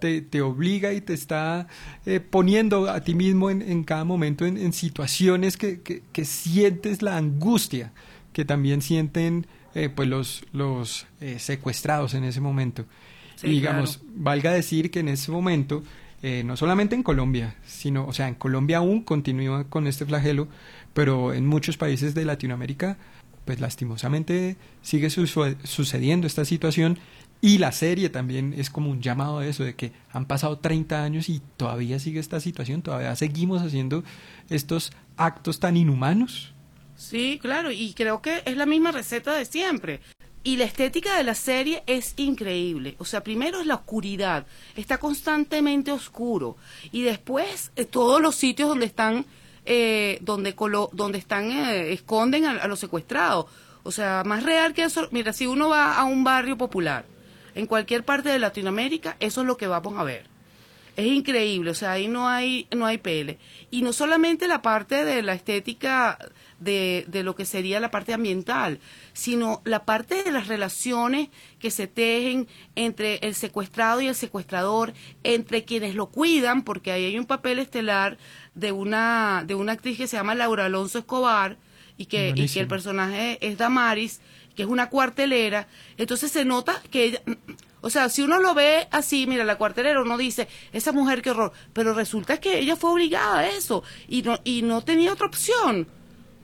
te, 0.00 0.20
te 0.22 0.40
obliga 0.40 0.92
y 0.92 1.00
te 1.00 1.14
está 1.14 1.68
eh, 2.06 2.18
poniendo 2.18 2.90
a 2.90 3.00
ti 3.02 3.14
mismo 3.14 3.50
en, 3.50 3.62
en 3.62 3.84
cada 3.84 4.04
momento 4.04 4.46
en, 4.46 4.58
en 4.58 4.72
situaciones 4.72 5.56
que, 5.56 5.80
que, 5.82 6.02
que 6.12 6.24
sientes 6.24 7.02
la 7.02 7.16
angustia 7.16 7.92
que 8.32 8.44
también 8.44 8.82
sienten 8.82 9.46
eh, 9.74 9.88
pues 9.88 10.08
los, 10.08 10.44
los 10.52 11.06
eh, 11.20 11.38
secuestrados 11.38 12.14
en 12.14 12.24
ese 12.24 12.40
momento. 12.40 12.84
Sí, 13.36 13.46
y 13.46 13.50
digamos, 13.50 13.98
claro. 13.98 14.12
valga 14.16 14.52
decir 14.52 14.90
que 14.90 15.00
en 15.00 15.08
ese 15.08 15.30
momento, 15.30 15.82
eh, 16.22 16.42
no 16.44 16.56
solamente 16.56 16.94
en 16.94 17.02
Colombia, 17.02 17.56
sino, 17.66 18.06
o 18.06 18.12
sea, 18.12 18.28
en 18.28 18.34
Colombia 18.34 18.78
aún 18.78 19.02
continúa 19.02 19.64
con 19.64 19.86
este 19.86 20.06
flagelo, 20.06 20.48
pero 20.94 21.32
en 21.34 21.46
muchos 21.46 21.76
países 21.76 22.14
de 22.14 22.24
Latinoamérica, 22.24 22.96
pues 23.44 23.60
lastimosamente 23.60 24.56
sigue 24.82 25.10
su- 25.10 25.26
sucediendo 25.64 26.26
esta 26.26 26.44
situación 26.44 26.98
y 27.40 27.58
la 27.58 27.72
serie 27.72 28.08
también 28.08 28.54
es 28.56 28.70
como 28.70 28.88
un 28.90 29.02
llamado 29.02 29.38
a 29.40 29.46
eso, 29.46 29.64
de 29.64 29.74
que 29.74 29.90
han 30.12 30.26
pasado 30.26 30.58
30 30.58 31.02
años 31.02 31.28
y 31.28 31.42
todavía 31.56 31.98
sigue 31.98 32.20
esta 32.20 32.38
situación, 32.38 32.82
todavía 32.82 33.16
seguimos 33.16 33.62
haciendo 33.62 34.04
estos 34.48 34.92
actos 35.16 35.58
tan 35.58 35.76
inhumanos. 35.76 36.54
Sí, 36.94 37.40
claro, 37.42 37.72
y 37.72 37.94
creo 37.94 38.22
que 38.22 38.42
es 38.44 38.56
la 38.56 38.64
misma 38.66 38.92
receta 38.92 39.34
de 39.34 39.44
siempre. 39.44 39.98
Y 40.44 40.56
la 40.56 40.64
estética 40.64 41.16
de 41.16 41.24
la 41.24 41.34
serie 41.34 41.84
es 41.86 42.14
increíble. 42.16 42.96
O 42.98 43.04
sea, 43.04 43.22
primero 43.22 43.60
es 43.60 43.66
la 43.66 43.76
oscuridad, 43.76 44.46
está 44.76 44.98
constantemente 44.98 45.92
oscuro. 45.92 46.56
Y 46.90 47.02
después 47.02 47.70
eh, 47.76 47.84
todos 47.84 48.20
los 48.20 48.34
sitios 48.34 48.68
donde 48.68 48.86
están, 48.86 49.24
eh, 49.64 50.18
donde, 50.20 50.54
colo 50.54 50.90
donde 50.92 51.18
están, 51.18 51.52
eh, 51.52 51.92
esconden 51.92 52.46
a, 52.46 52.52
a 52.52 52.66
los 52.66 52.80
secuestrados. 52.80 53.46
O 53.84 53.92
sea, 53.92 54.22
más 54.24 54.42
real 54.42 54.74
que 54.74 54.84
eso. 54.84 55.08
Mira, 55.12 55.32
si 55.32 55.46
uno 55.46 55.68
va 55.68 55.96
a 55.96 56.04
un 56.04 56.24
barrio 56.24 56.56
popular, 56.58 57.04
en 57.54 57.66
cualquier 57.66 58.04
parte 58.04 58.28
de 58.28 58.38
Latinoamérica, 58.38 59.16
eso 59.20 59.42
es 59.42 59.46
lo 59.46 59.56
que 59.56 59.66
vamos 59.66 59.98
a 59.98 60.04
ver. 60.04 60.31
Es 60.96 61.06
increíble, 61.06 61.70
o 61.70 61.74
sea, 61.74 61.92
ahí 61.92 62.08
no 62.08 62.28
hay, 62.28 62.66
no 62.74 62.86
hay 62.86 62.98
pele. 62.98 63.38
Y 63.70 63.82
no 63.82 63.92
solamente 63.92 64.46
la 64.46 64.62
parte 64.62 65.04
de 65.04 65.22
la 65.22 65.34
estética 65.34 66.18
de, 66.60 67.04
de 67.08 67.22
lo 67.22 67.34
que 67.34 67.44
sería 67.44 67.80
la 67.80 67.90
parte 67.90 68.12
ambiental, 68.12 68.78
sino 69.12 69.62
la 69.64 69.84
parte 69.84 70.22
de 70.22 70.30
las 70.30 70.48
relaciones 70.48 71.28
que 71.58 71.70
se 71.70 71.86
tejen 71.86 72.46
entre 72.76 73.16
el 73.16 73.34
secuestrado 73.34 74.00
y 74.00 74.06
el 74.06 74.14
secuestrador, 74.14 74.92
entre 75.24 75.64
quienes 75.64 75.94
lo 75.94 76.06
cuidan, 76.06 76.62
porque 76.62 76.92
ahí 76.92 77.04
hay 77.04 77.18
un 77.18 77.26
papel 77.26 77.58
estelar 77.58 78.18
de 78.54 78.72
una, 78.72 79.44
de 79.46 79.54
una 79.54 79.72
actriz 79.72 79.96
que 79.96 80.06
se 80.06 80.16
llama 80.16 80.34
Laura 80.34 80.66
Alonso 80.66 80.98
Escobar, 80.98 81.56
y 81.96 82.06
que, 82.06 82.32
y 82.34 82.48
que 82.48 82.60
el 82.60 82.68
personaje 82.68 83.38
es 83.40 83.58
Damaris, 83.58 84.20
que 84.56 84.62
es 84.62 84.68
una 84.68 84.88
cuartelera, 84.88 85.68
entonces 85.96 86.30
se 86.32 86.44
nota 86.44 86.80
que 86.90 87.04
ella, 87.04 87.22
o 87.82 87.90
sea, 87.90 88.08
si 88.08 88.22
uno 88.22 88.40
lo 88.40 88.54
ve 88.54 88.88
así, 88.90 89.26
mira, 89.26 89.44
la 89.44 89.58
cuartelera 89.58 90.00
uno 90.00 90.16
dice, 90.16 90.48
esa 90.72 90.92
mujer 90.92 91.20
qué 91.20 91.30
horror, 91.30 91.52
pero 91.72 91.92
resulta 91.92 92.40
que 92.40 92.60
ella 92.60 92.76
fue 92.76 92.92
obligada 92.92 93.40
a 93.40 93.48
eso 93.48 93.82
y 94.08 94.22
no, 94.22 94.38
y 94.44 94.62
no 94.62 94.82
tenía 94.82 95.12
otra 95.12 95.26
opción. 95.26 95.88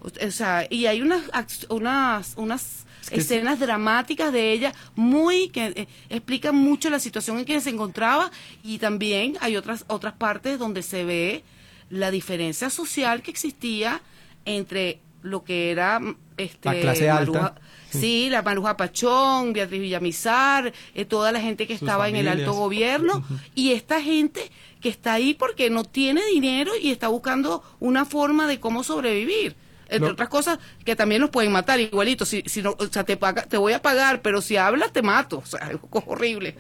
O 0.01 0.31
sea, 0.31 0.67
y 0.69 0.87
hay 0.87 1.01
unas, 1.01 1.23
unas, 1.69 2.35
unas 2.37 2.87
escenas 3.11 3.59
dramáticas 3.59 4.33
de 4.33 4.53
ella 4.53 4.75
muy 4.95 5.49
que 5.49 5.67
eh, 5.67 5.89
explican 6.09 6.55
mucho 6.55 6.91
la 6.91 6.99
situación 6.99 7.39
en 7.39 7.45
que 7.45 7.61
se 7.61 7.71
encontraba 7.71 8.31
y 8.63 8.79
también 8.79 9.39
hay 9.41 9.57
otras 9.57 9.85
otras 9.89 10.15
partes 10.15 10.59
donde 10.59 10.83
se 10.83 11.05
ve 11.05 11.43
la 11.89 12.11
diferencia 12.11 12.69
social 12.69 13.23
que 13.23 13.31
existía 13.31 14.03
entre 14.45 15.01
lo 15.23 15.45
que 15.45 15.71
era 15.71 16.01
este 16.37 16.69
la 16.69 16.81
clase 16.81 17.11
alta. 17.11 17.55
Sí. 17.91 18.29
la 18.31 18.43
Maruja 18.43 18.77
Pachón 18.77 19.53
Beatriz 19.53 19.81
Villamizar 19.81 20.73
eh, 20.95 21.05
toda 21.05 21.33
la 21.33 21.41
gente 21.41 21.67
que 21.67 21.73
estaba 21.73 22.09
en 22.09 22.17
el 22.17 22.29
alto 22.29 22.53
gobierno. 22.53 23.25
Y 23.55 23.73
esta 23.73 24.03
gente 24.03 24.51
que 24.81 24.89
está 24.89 25.15
ahí 25.15 25.35
porque 25.35 25.71
no 25.71 25.85
tiene 25.85 26.25
dinero 26.27 26.73
y 26.81 26.91
está 26.91 27.09
buscando 27.09 27.63
una 27.81 28.05
forma 28.05 28.47
de 28.47 28.61
cómo 28.61 28.85
sobrevivir. 28.85 29.57
Entre 29.91 30.11
otras 30.11 30.29
cosas 30.29 30.59
que 30.85 30.97
también 30.97 31.23
nos 31.23 31.31
pueden 31.31 31.51
matar 31.51 31.81
igualito. 31.81 32.27
Si, 32.27 32.43
si 32.45 32.61
no 32.61 32.77
o 32.79 32.87
sea 32.87 33.05
te 33.05 33.17
paga, 33.17 33.45
te 33.45 33.57
voy 33.57 33.73
a 33.73 33.81
pagar 33.81 34.21
pero 34.21 34.43
si 34.43 34.57
hablas 34.57 34.93
te 34.93 35.03
mato. 35.03 35.39
O 35.43 35.47
sea 35.47 35.61
algo 35.61 35.89
horrible. 36.07 36.57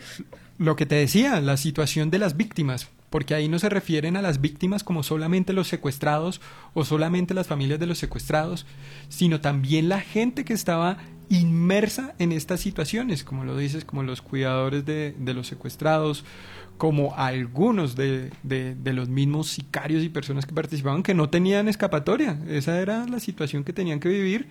Lo 0.57 0.77
que 0.77 0.87
te 0.87 0.97
decía 0.97 1.40
la 1.40 1.57
situación 1.57 2.11
de 2.11 2.18
las 2.18 2.37
víctimas 2.37 2.88
porque 3.11 3.35
ahí 3.35 3.49
no 3.49 3.59
se 3.59 3.68
refieren 3.68 4.16
a 4.16 4.23
las 4.23 4.40
víctimas 4.40 4.85
como 4.85 5.03
solamente 5.03 5.53
los 5.53 5.68
secuestrados 5.68 6.40
o 6.75 6.85
solamente 6.85 7.35
las 7.35 7.47
familias 7.47 7.81
de 7.81 7.87
los 7.87 7.99
secuestrados, 7.99 8.66
sino 9.09 9.40
también 9.40 9.88
la 9.88 10.01
gente 10.01 10.44
que 10.44 10.53
estaba 10.53 10.99
inmersa 11.31 12.14
en 12.18 12.33
estas 12.33 12.61
situaciones, 12.61 13.25
como 13.25 13.44
lo 13.44 13.57
dices, 13.57 13.85
como 13.85 14.03
los 14.03 14.23
cuidadores 14.23 14.85
de, 14.85 15.14
de 15.18 15.35
los 15.35 15.47
secuestrados, 15.47 16.25
como 16.79 17.14
algunos 17.16 17.97
de, 17.97 18.31
de, 18.44 18.92
los 18.92 19.09
mismos 19.09 19.49
sicarios 19.49 20.03
y 20.05 20.09
personas 20.09 20.47
que 20.47 20.55
participaban 20.55 21.03
que 21.03 21.12
no 21.12 21.29
tenían 21.29 21.68
escapatoria. 21.68 22.38
Esa 22.49 22.81
era 22.81 23.05
la 23.07 23.21
situación 23.21 23.64
que 23.64 23.73
tenían 23.73 24.01
que 24.01 24.09
vivir 24.09 24.47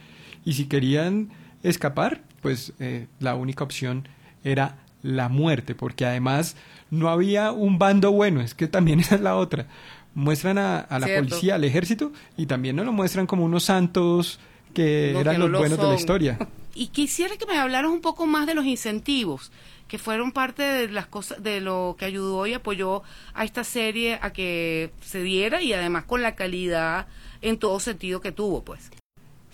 y 0.46 0.54
si 0.54 0.66
querían 0.66 1.30
escapar, 1.64 2.22
pues 2.42 2.74
eh, 2.80 3.08
la 3.20 3.36
única 3.36 3.64
opción 3.64 4.08
era 4.44 4.78
la 5.08 5.30
muerte, 5.30 5.74
porque 5.74 6.06
además 6.06 6.56
no 6.92 7.10
había 7.10 7.52
un 7.52 7.80
bando 7.80 8.12
bueno, 8.12 8.42
es 8.42 8.54
que 8.54 8.68
también 8.68 9.00
esa 9.02 9.16
es 9.16 9.22
la 9.22 9.36
otra. 9.36 9.68
Muestran 10.14 10.58
a, 10.58 10.80
a 10.80 11.00
la 11.00 11.08
policía, 11.08 11.56
al 11.56 11.64
ejército, 11.64 12.12
y 12.38 12.48
también 12.48 12.76
no 12.76 12.84
lo 12.84 12.92
muestran 12.92 13.28
como 13.28 13.46
unos 13.46 13.66
santos 13.66 14.40
que 14.74 15.12
No, 15.14 15.20
eran 15.20 15.36
que 15.36 15.40
no 15.40 15.46
los 15.46 15.52
lo 15.54 15.60
buenos 15.60 15.78
de 15.80 15.88
la 15.88 15.96
historia. 15.96 16.38
Y 16.80 16.90
quisiera 16.90 17.36
que 17.38 17.48
me 17.48 17.58
hablaras 17.58 17.90
un 17.90 18.02
poco 18.02 18.28
más 18.28 18.46
de 18.46 18.54
los 18.54 18.64
incentivos, 18.64 19.52
que 19.88 19.98
fueron 19.98 20.32
parte 20.32 20.62
de 20.62 20.88
las 20.90 21.08
cosas, 21.08 21.42
de 21.42 21.60
lo 21.60 21.96
que 21.98 22.06
ayudó 22.06 22.46
y 22.46 22.54
apoyó 22.54 23.02
a 23.34 23.46
esta 23.46 23.64
serie 23.64 24.20
a 24.22 24.32
que 24.32 24.92
se 25.02 25.24
diera 25.24 25.60
y 25.64 25.74
además 25.74 26.04
con 26.04 26.22
la 26.22 26.36
calidad 26.36 27.08
en 27.42 27.58
todo 27.58 27.80
sentido 27.80 28.22
que 28.22 28.32
tuvo, 28.32 28.64
pues. 28.64 28.92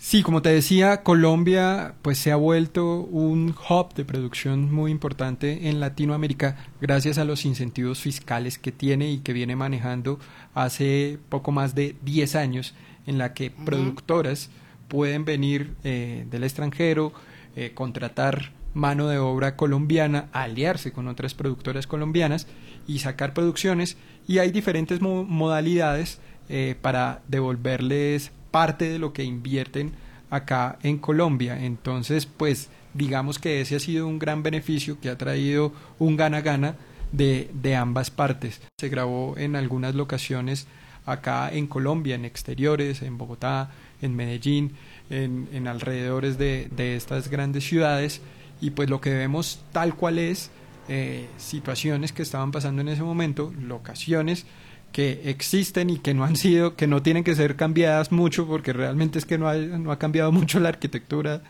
Sí, 0.06 0.22
como 0.22 0.42
te 0.42 0.50
decía, 0.50 1.02
Colombia 1.02 1.94
pues 2.02 2.18
se 2.18 2.30
ha 2.30 2.36
vuelto 2.36 2.98
un 2.98 3.54
hub 3.70 3.94
de 3.94 4.04
producción 4.04 4.70
muy 4.70 4.90
importante 4.90 5.70
en 5.70 5.80
Latinoamérica 5.80 6.56
gracias 6.78 7.16
a 7.16 7.24
los 7.24 7.46
incentivos 7.46 8.00
fiscales 8.00 8.58
que 8.58 8.70
tiene 8.70 9.10
y 9.10 9.20
que 9.20 9.32
viene 9.32 9.56
manejando 9.56 10.18
hace 10.52 11.18
poco 11.30 11.52
más 11.52 11.74
de 11.74 11.96
10 12.04 12.36
años 12.36 12.74
en 13.06 13.16
la 13.16 13.32
que 13.32 13.50
productoras 13.50 14.50
pueden 14.88 15.24
venir 15.24 15.72
eh, 15.84 16.26
del 16.30 16.44
extranjero, 16.44 17.14
eh, 17.56 17.70
contratar 17.72 18.52
mano 18.74 19.08
de 19.08 19.16
obra 19.16 19.56
colombiana, 19.56 20.28
aliarse 20.32 20.92
con 20.92 21.08
otras 21.08 21.32
productoras 21.32 21.86
colombianas 21.86 22.46
y 22.86 22.98
sacar 22.98 23.32
producciones. 23.32 23.96
Y 24.28 24.36
hay 24.36 24.50
diferentes 24.50 25.00
mo- 25.00 25.24
modalidades 25.24 26.20
eh, 26.50 26.76
para 26.82 27.22
devolverles 27.26 28.32
parte 28.54 28.88
de 28.88 29.00
lo 29.00 29.12
que 29.12 29.24
invierten 29.24 29.94
acá 30.30 30.78
en 30.84 30.98
Colombia. 30.98 31.64
Entonces, 31.64 32.24
pues 32.24 32.70
digamos 32.92 33.40
que 33.40 33.60
ese 33.60 33.74
ha 33.74 33.80
sido 33.80 34.06
un 34.06 34.20
gran 34.20 34.44
beneficio 34.44 35.00
que 35.00 35.10
ha 35.10 35.18
traído 35.18 35.72
un 35.98 36.16
gana-gana 36.16 36.76
de, 37.10 37.50
de 37.52 37.74
ambas 37.74 38.12
partes. 38.12 38.62
Se 38.78 38.88
grabó 38.88 39.34
en 39.36 39.56
algunas 39.56 39.96
locaciones 39.96 40.68
acá 41.04 41.50
en 41.52 41.66
Colombia, 41.66 42.14
en 42.14 42.24
exteriores, 42.24 43.02
en 43.02 43.18
Bogotá, 43.18 43.72
en 44.00 44.14
Medellín, 44.14 44.76
en, 45.10 45.48
en 45.52 45.66
alrededores 45.66 46.38
de, 46.38 46.68
de 46.76 46.94
estas 46.94 47.30
grandes 47.30 47.64
ciudades 47.64 48.20
y 48.60 48.70
pues 48.70 48.88
lo 48.88 49.00
que 49.00 49.12
vemos 49.12 49.64
tal 49.72 49.96
cual 49.96 50.20
es 50.20 50.52
eh, 50.88 51.26
situaciones 51.38 52.12
que 52.12 52.22
estaban 52.22 52.52
pasando 52.52 52.82
en 52.82 52.88
ese 52.88 53.02
momento, 53.02 53.52
locaciones 53.60 54.46
que 54.94 55.22
existen 55.28 55.90
y 55.90 55.98
que 55.98 56.14
no 56.14 56.22
han 56.24 56.36
sido, 56.36 56.76
que 56.76 56.86
no 56.86 57.02
tienen 57.02 57.24
que 57.24 57.34
ser 57.34 57.56
cambiadas 57.56 58.12
mucho 58.12 58.46
porque 58.46 58.72
realmente 58.72 59.18
es 59.18 59.26
que 59.26 59.36
no 59.38 59.48
ha, 59.48 59.56
no 59.56 59.90
ha 59.90 59.98
cambiado 59.98 60.30
mucho 60.30 60.60
la 60.60 60.68
arquitectura 60.68 61.42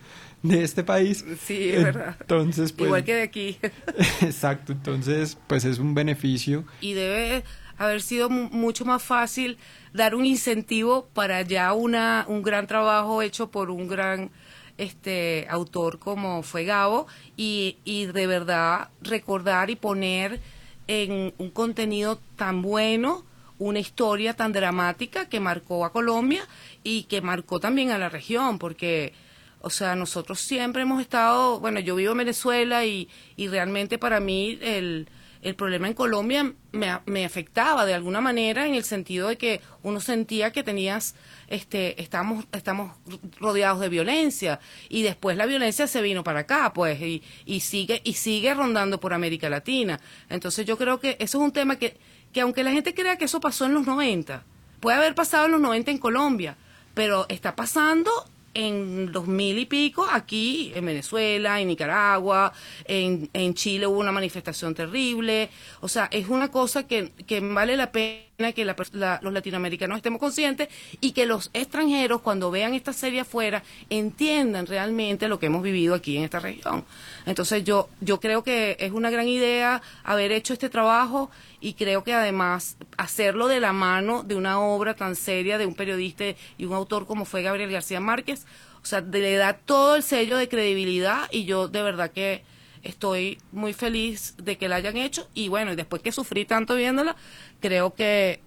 de 0.43 0.65
este 0.65 0.83
país. 0.83 1.23
Sí, 1.45 1.69
es 1.69 1.85
verdad. 1.85 2.17
Entonces, 2.23 2.73
pues, 2.73 2.87
Igual 2.89 3.05
que 3.05 3.15
de 3.17 3.23
aquí. 3.23 3.59
exacto, 4.23 4.73
entonces 4.73 5.37
pues 5.47 5.65
es 5.67 5.79
un 5.79 5.95
beneficio. 5.95 6.65
y 6.81 6.95
debe 6.95 7.45
haber 7.77 8.01
sido 8.01 8.31
mu- 8.31 8.49
mucho 8.51 8.87
más 8.87 9.03
fácil 9.03 9.59
dar 9.93 10.15
un 10.15 10.25
incentivo 10.25 11.09
para 11.13 11.43
ya 11.43 11.73
una 11.75 12.25
un 12.29 12.43
gran 12.43 12.67
trabajo 12.67 13.21
hecho 13.21 13.51
por 13.51 13.69
un 13.71 13.89
gran 13.89 14.31
este 14.79 15.47
autor 15.51 15.99
como 15.99 16.43
fue 16.43 16.65
Gabo 16.65 17.07
y, 17.37 17.77
y 17.85 18.07
de 18.07 18.27
verdad 18.27 18.89
recordar 19.03 19.69
y 19.71 19.77
poner 19.77 20.41
en 20.87 21.33
un 21.39 21.51
contenido 21.51 22.19
tan 22.37 22.63
bueno 22.63 23.25
una 23.65 23.79
historia 23.79 24.35
tan 24.35 24.53
dramática 24.53 25.29
que 25.29 25.41
marcó 25.41 25.85
a 25.85 25.93
Colombia 25.93 26.47
y 26.83 27.05
que 27.05 27.21
marcó 27.21 27.61
también 27.61 27.91
a 27.91 27.99
la 27.99 28.09
región 28.09 28.59
porque 28.59 29.13
o 29.61 29.71
sea, 29.71 29.97
nosotros 29.97 30.41
siempre 30.41 30.83
hemos 30.83 31.01
estado, 31.01 31.59
bueno, 31.59 31.81
yo 31.81 31.97
vivo 31.97 32.13
en 32.13 32.19
Venezuela 32.19 32.85
y, 32.85 33.09
y 33.35 33.49
realmente 33.49 33.97
para 33.97 34.21
mí 34.21 34.59
el, 34.61 35.09
el 35.41 35.55
problema 35.55 35.89
en 35.89 35.95
Colombia 35.95 36.53
me, 36.73 36.99
me 37.07 37.25
afectaba 37.25 37.87
de 37.87 37.95
alguna 37.95 38.21
manera 38.21 38.67
en 38.67 38.75
el 38.75 38.85
sentido 38.85 39.29
de 39.29 39.39
que 39.39 39.63
uno 39.83 40.01
sentía 40.01 40.53
que 40.53 40.63
tenías, 40.63 41.15
este, 41.49 42.01
estamos, 42.03 42.45
estamos 42.53 42.93
rodeados 43.41 43.81
de 43.81 43.89
violencia 43.89 44.61
y 44.91 45.03
después 45.03 45.39
la 45.39 45.47
violencia 45.47 45.87
se 45.87 46.03
vino 46.03 46.23
para 46.25 46.41
acá, 46.41 46.73
pues, 46.75 47.01
y, 47.01 47.23
y 47.47 47.61
sigue, 47.61 48.03
y 48.05 48.15
sigue 48.15 48.53
rondando 48.53 49.01
por 49.01 49.15
América 49.15 49.49
Latina. 49.49 49.99
Entonces 50.29 50.67
yo 50.67 50.77
creo 50.77 51.01
que 51.01 51.17
eso 51.21 51.39
es 51.39 51.45
un 51.45 51.53
tema 51.53 51.77
que, 51.77 51.97
que 52.35 52.41
aunque 52.41 52.65
la 52.65 52.73
gente 52.73 52.95
crea 52.95 53.17
que 53.17 53.25
eso 53.27 53.41
pasó 53.41 53.65
en 53.65 53.73
los 53.73 53.87
90, 53.87 54.43
puede 54.81 54.97
haber 54.99 55.15
pasado 55.15 55.47
en 55.47 55.53
los 55.53 55.61
90 55.61 55.93
en 55.93 55.99
Colombia, 55.99 56.57
pero 56.93 57.27
está 57.29 57.55
pasando 57.55 58.11
en 58.55 59.13
dos 59.13 59.27
mil 59.27 59.59
y 59.59 59.67
pico 59.67 60.07
aquí 60.11 60.73
en 60.75 60.85
Venezuela, 60.87 61.61
en 61.61 61.69
Nicaragua, 61.69 62.53
en, 62.87 63.31
en 63.33 63.55
Chile 63.55 63.87
hubo 63.87 63.99
una 63.99 64.13
manifestación 64.13 64.75
terrible. 64.75 65.49
O 65.81 65.89
sea, 65.89 66.09
es 66.11 66.29
una 66.29 66.51
cosa 66.51 66.87
que, 66.87 67.13
que 67.27 67.41
vale 67.41 67.77
la 67.77 67.93
pena 67.93 68.25
que 68.37 68.65
la 68.65 69.21
los 69.23 69.33
latinoamericanos 69.33 69.97
estemos 69.97 70.19
conscientes 70.19 70.69
y 71.01 71.13
que 71.13 71.25
los 71.25 71.51
extranjeros 71.53 72.21
cuando 72.21 72.51
vean 72.51 72.75
esta 72.75 72.93
serie 72.93 73.21
afuera 73.21 73.63
entiendan 73.91 74.67
realmente 74.67 75.29
lo 75.29 75.39
que 75.39 75.47
hemos 75.47 75.63
vivido 75.63 75.95
aquí 75.95 76.17
en 76.17 76.25
esta 76.25 76.41
región. 76.41 76.85
Entonces 77.27 77.63
yo, 77.63 77.89
yo 78.01 78.19
creo 78.19 78.43
que 78.43 78.77
es 78.81 78.91
una 78.91 79.11
gran 79.11 79.29
idea 79.29 79.83
haber 80.03 80.33
hecho 80.33 80.53
este 80.53 80.69
trabajo 80.69 81.31
y 81.61 81.75
creo 81.75 82.03
que 82.03 82.13
además 82.13 82.77
hacerlo 82.97 83.47
de 83.47 83.61
la 83.61 83.73
mano 83.73 84.25
de 84.25 84.35
una 84.35 84.61
obra 84.61 84.95
tan 84.95 85.15
seria 85.15 85.57
de 85.57 85.67
un 85.67 85.75
periodista 85.75 86.25
y 86.59 86.65
un 86.65 86.73
autor 86.73 87.07
como 87.07 87.25
fue 87.27 87.43
Gabriel 87.43 87.71
García 87.71 88.01
Márquez, 88.01 88.47
o 88.83 88.87
sea, 88.87 89.01
le 89.01 89.37
da 89.37 89.53
todo 89.53 89.95
el 89.95 90.03
sello 90.03 90.37
de 90.37 90.49
credibilidad 90.49 91.29
y 91.31 91.45
yo 91.45 91.69
de 91.69 91.83
verdad 91.83 92.11
que 92.11 92.43
estoy 92.85 93.39
muy 93.53 93.73
feliz 93.73 94.35
de 94.37 94.57
que 94.57 94.69
la 94.69 94.77
hayan 94.77 94.97
hecho 94.97 95.29
y 95.35 95.49
bueno, 95.49 95.73
y 95.73 95.77
después 95.77 96.03
que 96.03 96.13
sufrí 96.13 96.45
tanto 96.45 96.77
viéndola, 96.77 97.17
creo 97.61 97.95
que 97.95 98.41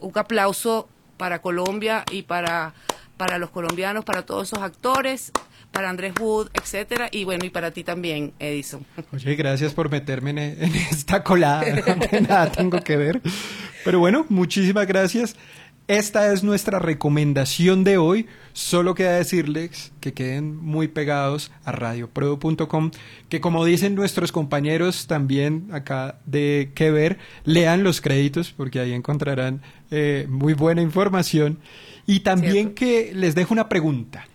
un 0.00 0.12
aplauso 0.16 0.88
para 1.16 1.40
Colombia 1.40 2.04
y 2.10 2.22
para, 2.22 2.74
para 3.16 3.38
los 3.38 3.50
colombianos, 3.50 4.04
para 4.04 4.26
todos 4.26 4.48
esos 4.48 4.62
actores, 4.62 5.32
para 5.70 5.90
Andrés 5.90 6.14
Wood, 6.20 6.50
etcétera, 6.54 7.08
y 7.10 7.24
bueno, 7.24 7.44
y 7.44 7.50
para 7.50 7.72
ti 7.72 7.82
también, 7.82 8.32
Edison. 8.38 8.86
Oye, 9.12 9.34
gracias 9.34 9.74
por 9.74 9.90
meterme 9.90 10.30
en, 10.30 10.74
esta 10.90 11.24
colada, 11.24 11.64
que 11.64 12.20
nada 12.28 12.50
tengo 12.52 12.80
que 12.80 12.96
ver. 12.96 13.20
Pero 13.84 13.98
bueno, 13.98 14.24
muchísimas 14.28 14.86
gracias. 14.86 15.36
Esta 15.86 16.32
es 16.32 16.42
nuestra 16.42 16.78
recomendación 16.78 17.84
de 17.84 17.98
hoy. 17.98 18.26
Solo 18.54 18.94
queda 18.94 19.16
decirles 19.16 19.92
que 20.00 20.14
queden 20.14 20.56
muy 20.56 20.88
pegados 20.88 21.52
a 21.62 21.72
radioprodo.com, 21.72 22.90
que 23.28 23.42
como 23.42 23.66
dicen 23.66 23.94
nuestros 23.94 24.32
compañeros 24.32 25.06
también 25.06 25.68
acá 25.72 26.20
de 26.24 26.72
que 26.74 26.90
ver, 26.90 27.18
lean 27.44 27.82
los 27.82 28.00
créditos 28.00 28.50
porque 28.50 28.80
ahí 28.80 28.94
encontrarán 28.94 29.60
eh, 29.90 30.26
muy 30.30 30.54
buena 30.54 30.80
información. 30.80 31.58
Y 32.06 32.20
también 32.20 32.72
que 32.72 33.12
les 33.14 33.34
dejo 33.34 33.52
una 33.52 33.68
pregunta 33.68 34.26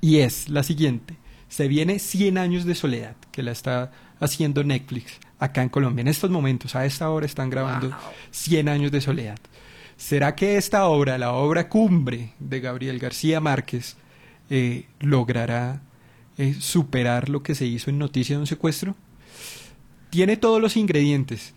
y 0.00 0.18
es 0.18 0.48
la 0.48 0.62
siguiente. 0.62 1.16
Se 1.48 1.66
viene 1.66 1.98
100 1.98 2.38
años 2.38 2.64
de 2.64 2.76
soledad, 2.76 3.16
que 3.32 3.42
la 3.42 3.50
está 3.50 3.90
haciendo 4.20 4.62
Netflix 4.62 5.18
acá 5.40 5.62
en 5.62 5.68
Colombia. 5.68 6.02
En 6.02 6.08
estos 6.08 6.30
momentos, 6.30 6.76
a 6.76 6.86
esta 6.86 7.10
hora 7.10 7.26
están 7.26 7.50
grabando 7.50 7.90
100 8.30 8.68
años 8.68 8.92
de 8.92 9.00
soledad. 9.00 9.38
¿Será 9.96 10.34
que 10.34 10.56
esta 10.56 10.86
obra, 10.86 11.18
la 11.18 11.32
obra 11.32 11.68
cumbre 11.68 12.32
de 12.38 12.60
Gabriel 12.60 12.98
García 12.98 13.40
Márquez, 13.40 13.96
eh, 14.50 14.86
logrará 15.00 15.80
eh, 16.36 16.54
superar 16.60 17.28
lo 17.28 17.42
que 17.42 17.54
se 17.54 17.66
hizo 17.66 17.90
en 17.90 17.98
Noticia 17.98 18.36
de 18.36 18.40
un 18.40 18.46
secuestro? 18.46 18.94
Tiene 20.10 20.36
todos 20.36 20.60
los 20.60 20.76
ingredientes. 20.76 21.54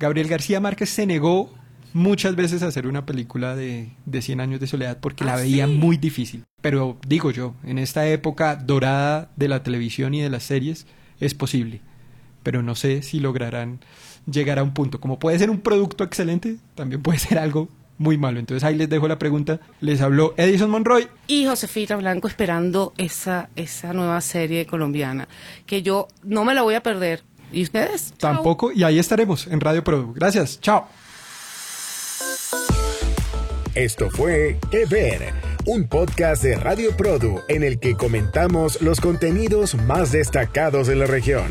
Gabriel 0.00 0.28
García 0.28 0.58
Márquez 0.60 0.88
se 0.88 1.06
negó 1.06 1.52
muchas 1.92 2.34
veces 2.34 2.62
a 2.62 2.68
hacer 2.68 2.86
una 2.86 3.04
película 3.04 3.54
de, 3.54 3.90
de 4.06 4.22
100 4.22 4.40
años 4.40 4.60
de 4.60 4.66
soledad 4.66 4.98
porque 5.00 5.24
la 5.24 5.34
¿Ah, 5.34 5.36
veía 5.36 5.66
sí? 5.66 5.72
muy 5.74 5.98
difícil. 5.98 6.44
Pero 6.62 6.98
digo 7.06 7.30
yo, 7.30 7.54
en 7.62 7.78
esta 7.78 8.08
época 8.08 8.56
dorada 8.56 9.30
de 9.36 9.48
la 9.48 9.62
televisión 9.62 10.14
y 10.14 10.20
de 10.22 10.30
las 10.30 10.44
series 10.44 10.86
es 11.20 11.34
posible. 11.34 11.82
Pero 12.42 12.62
no 12.62 12.74
sé 12.74 13.02
si 13.02 13.20
lograrán 13.20 13.80
llegar 14.26 14.58
a 14.58 14.62
un 14.62 14.72
punto. 14.72 15.00
Como 15.00 15.18
puede 15.18 15.38
ser 15.38 15.50
un 15.50 15.60
producto 15.60 16.02
excelente, 16.04 16.56
también 16.74 17.02
puede 17.02 17.18
ser 17.18 17.38
algo 17.38 17.68
muy 18.02 18.18
malo. 18.18 18.38
Entonces 18.38 18.64
ahí 18.64 18.74
les 18.74 18.88
dejo 18.88 19.08
la 19.08 19.18
pregunta. 19.18 19.60
Les 19.80 20.00
habló 20.00 20.34
Edison 20.36 20.70
Monroy. 20.70 21.08
Y 21.26 21.46
Josefita 21.46 21.96
Blanco 21.96 22.28
esperando 22.28 22.92
esa, 22.98 23.48
esa 23.56 23.92
nueva 23.92 24.20
serie 24.20 24.66
colombiana, 24.66 25.28
que 25.66 25.82
yo 25.82 26.08
no 26.22 26.44
me 26.44 26.54
la 26.54 26.62
voy 26.62 26.74
a 26.74 26.82
perder. 26.82 27.22
¿Y 27.52 27.62
ustedes? 27.62 28.14
Chao. 28.18 28.34
Tampoco. 28.34 28.72
Y 28.72 28.82
ahí 28.82 28.98
estaremos 28.98 29.46
en 29.46 29.60
Radio 29.60 29.84
Pro. 29.84 30.12
Gracias. 30.14 30.60
Chao. 30.60 30.86
Esto 33.74 34.10
fue 34.10 34.58
Que 34.70 34.84
Ver, 34.84 35.32
un 35.64 35.88
podcast 35.88 36.42
de 36.42 36.56
Radio 36.56 36.94
Produ 36.94 37.40
en 37.48 37.62
el 37.62 37.78
que 37.78 37.94
comentamos 37.94 38.82
los 38.82 39.00
contenidos 39.00 39.74
más 39.74 40.12
destacados 40.12 40.88
de 40.88 40.96
la 40.96 41.06
región. 41.06 41.50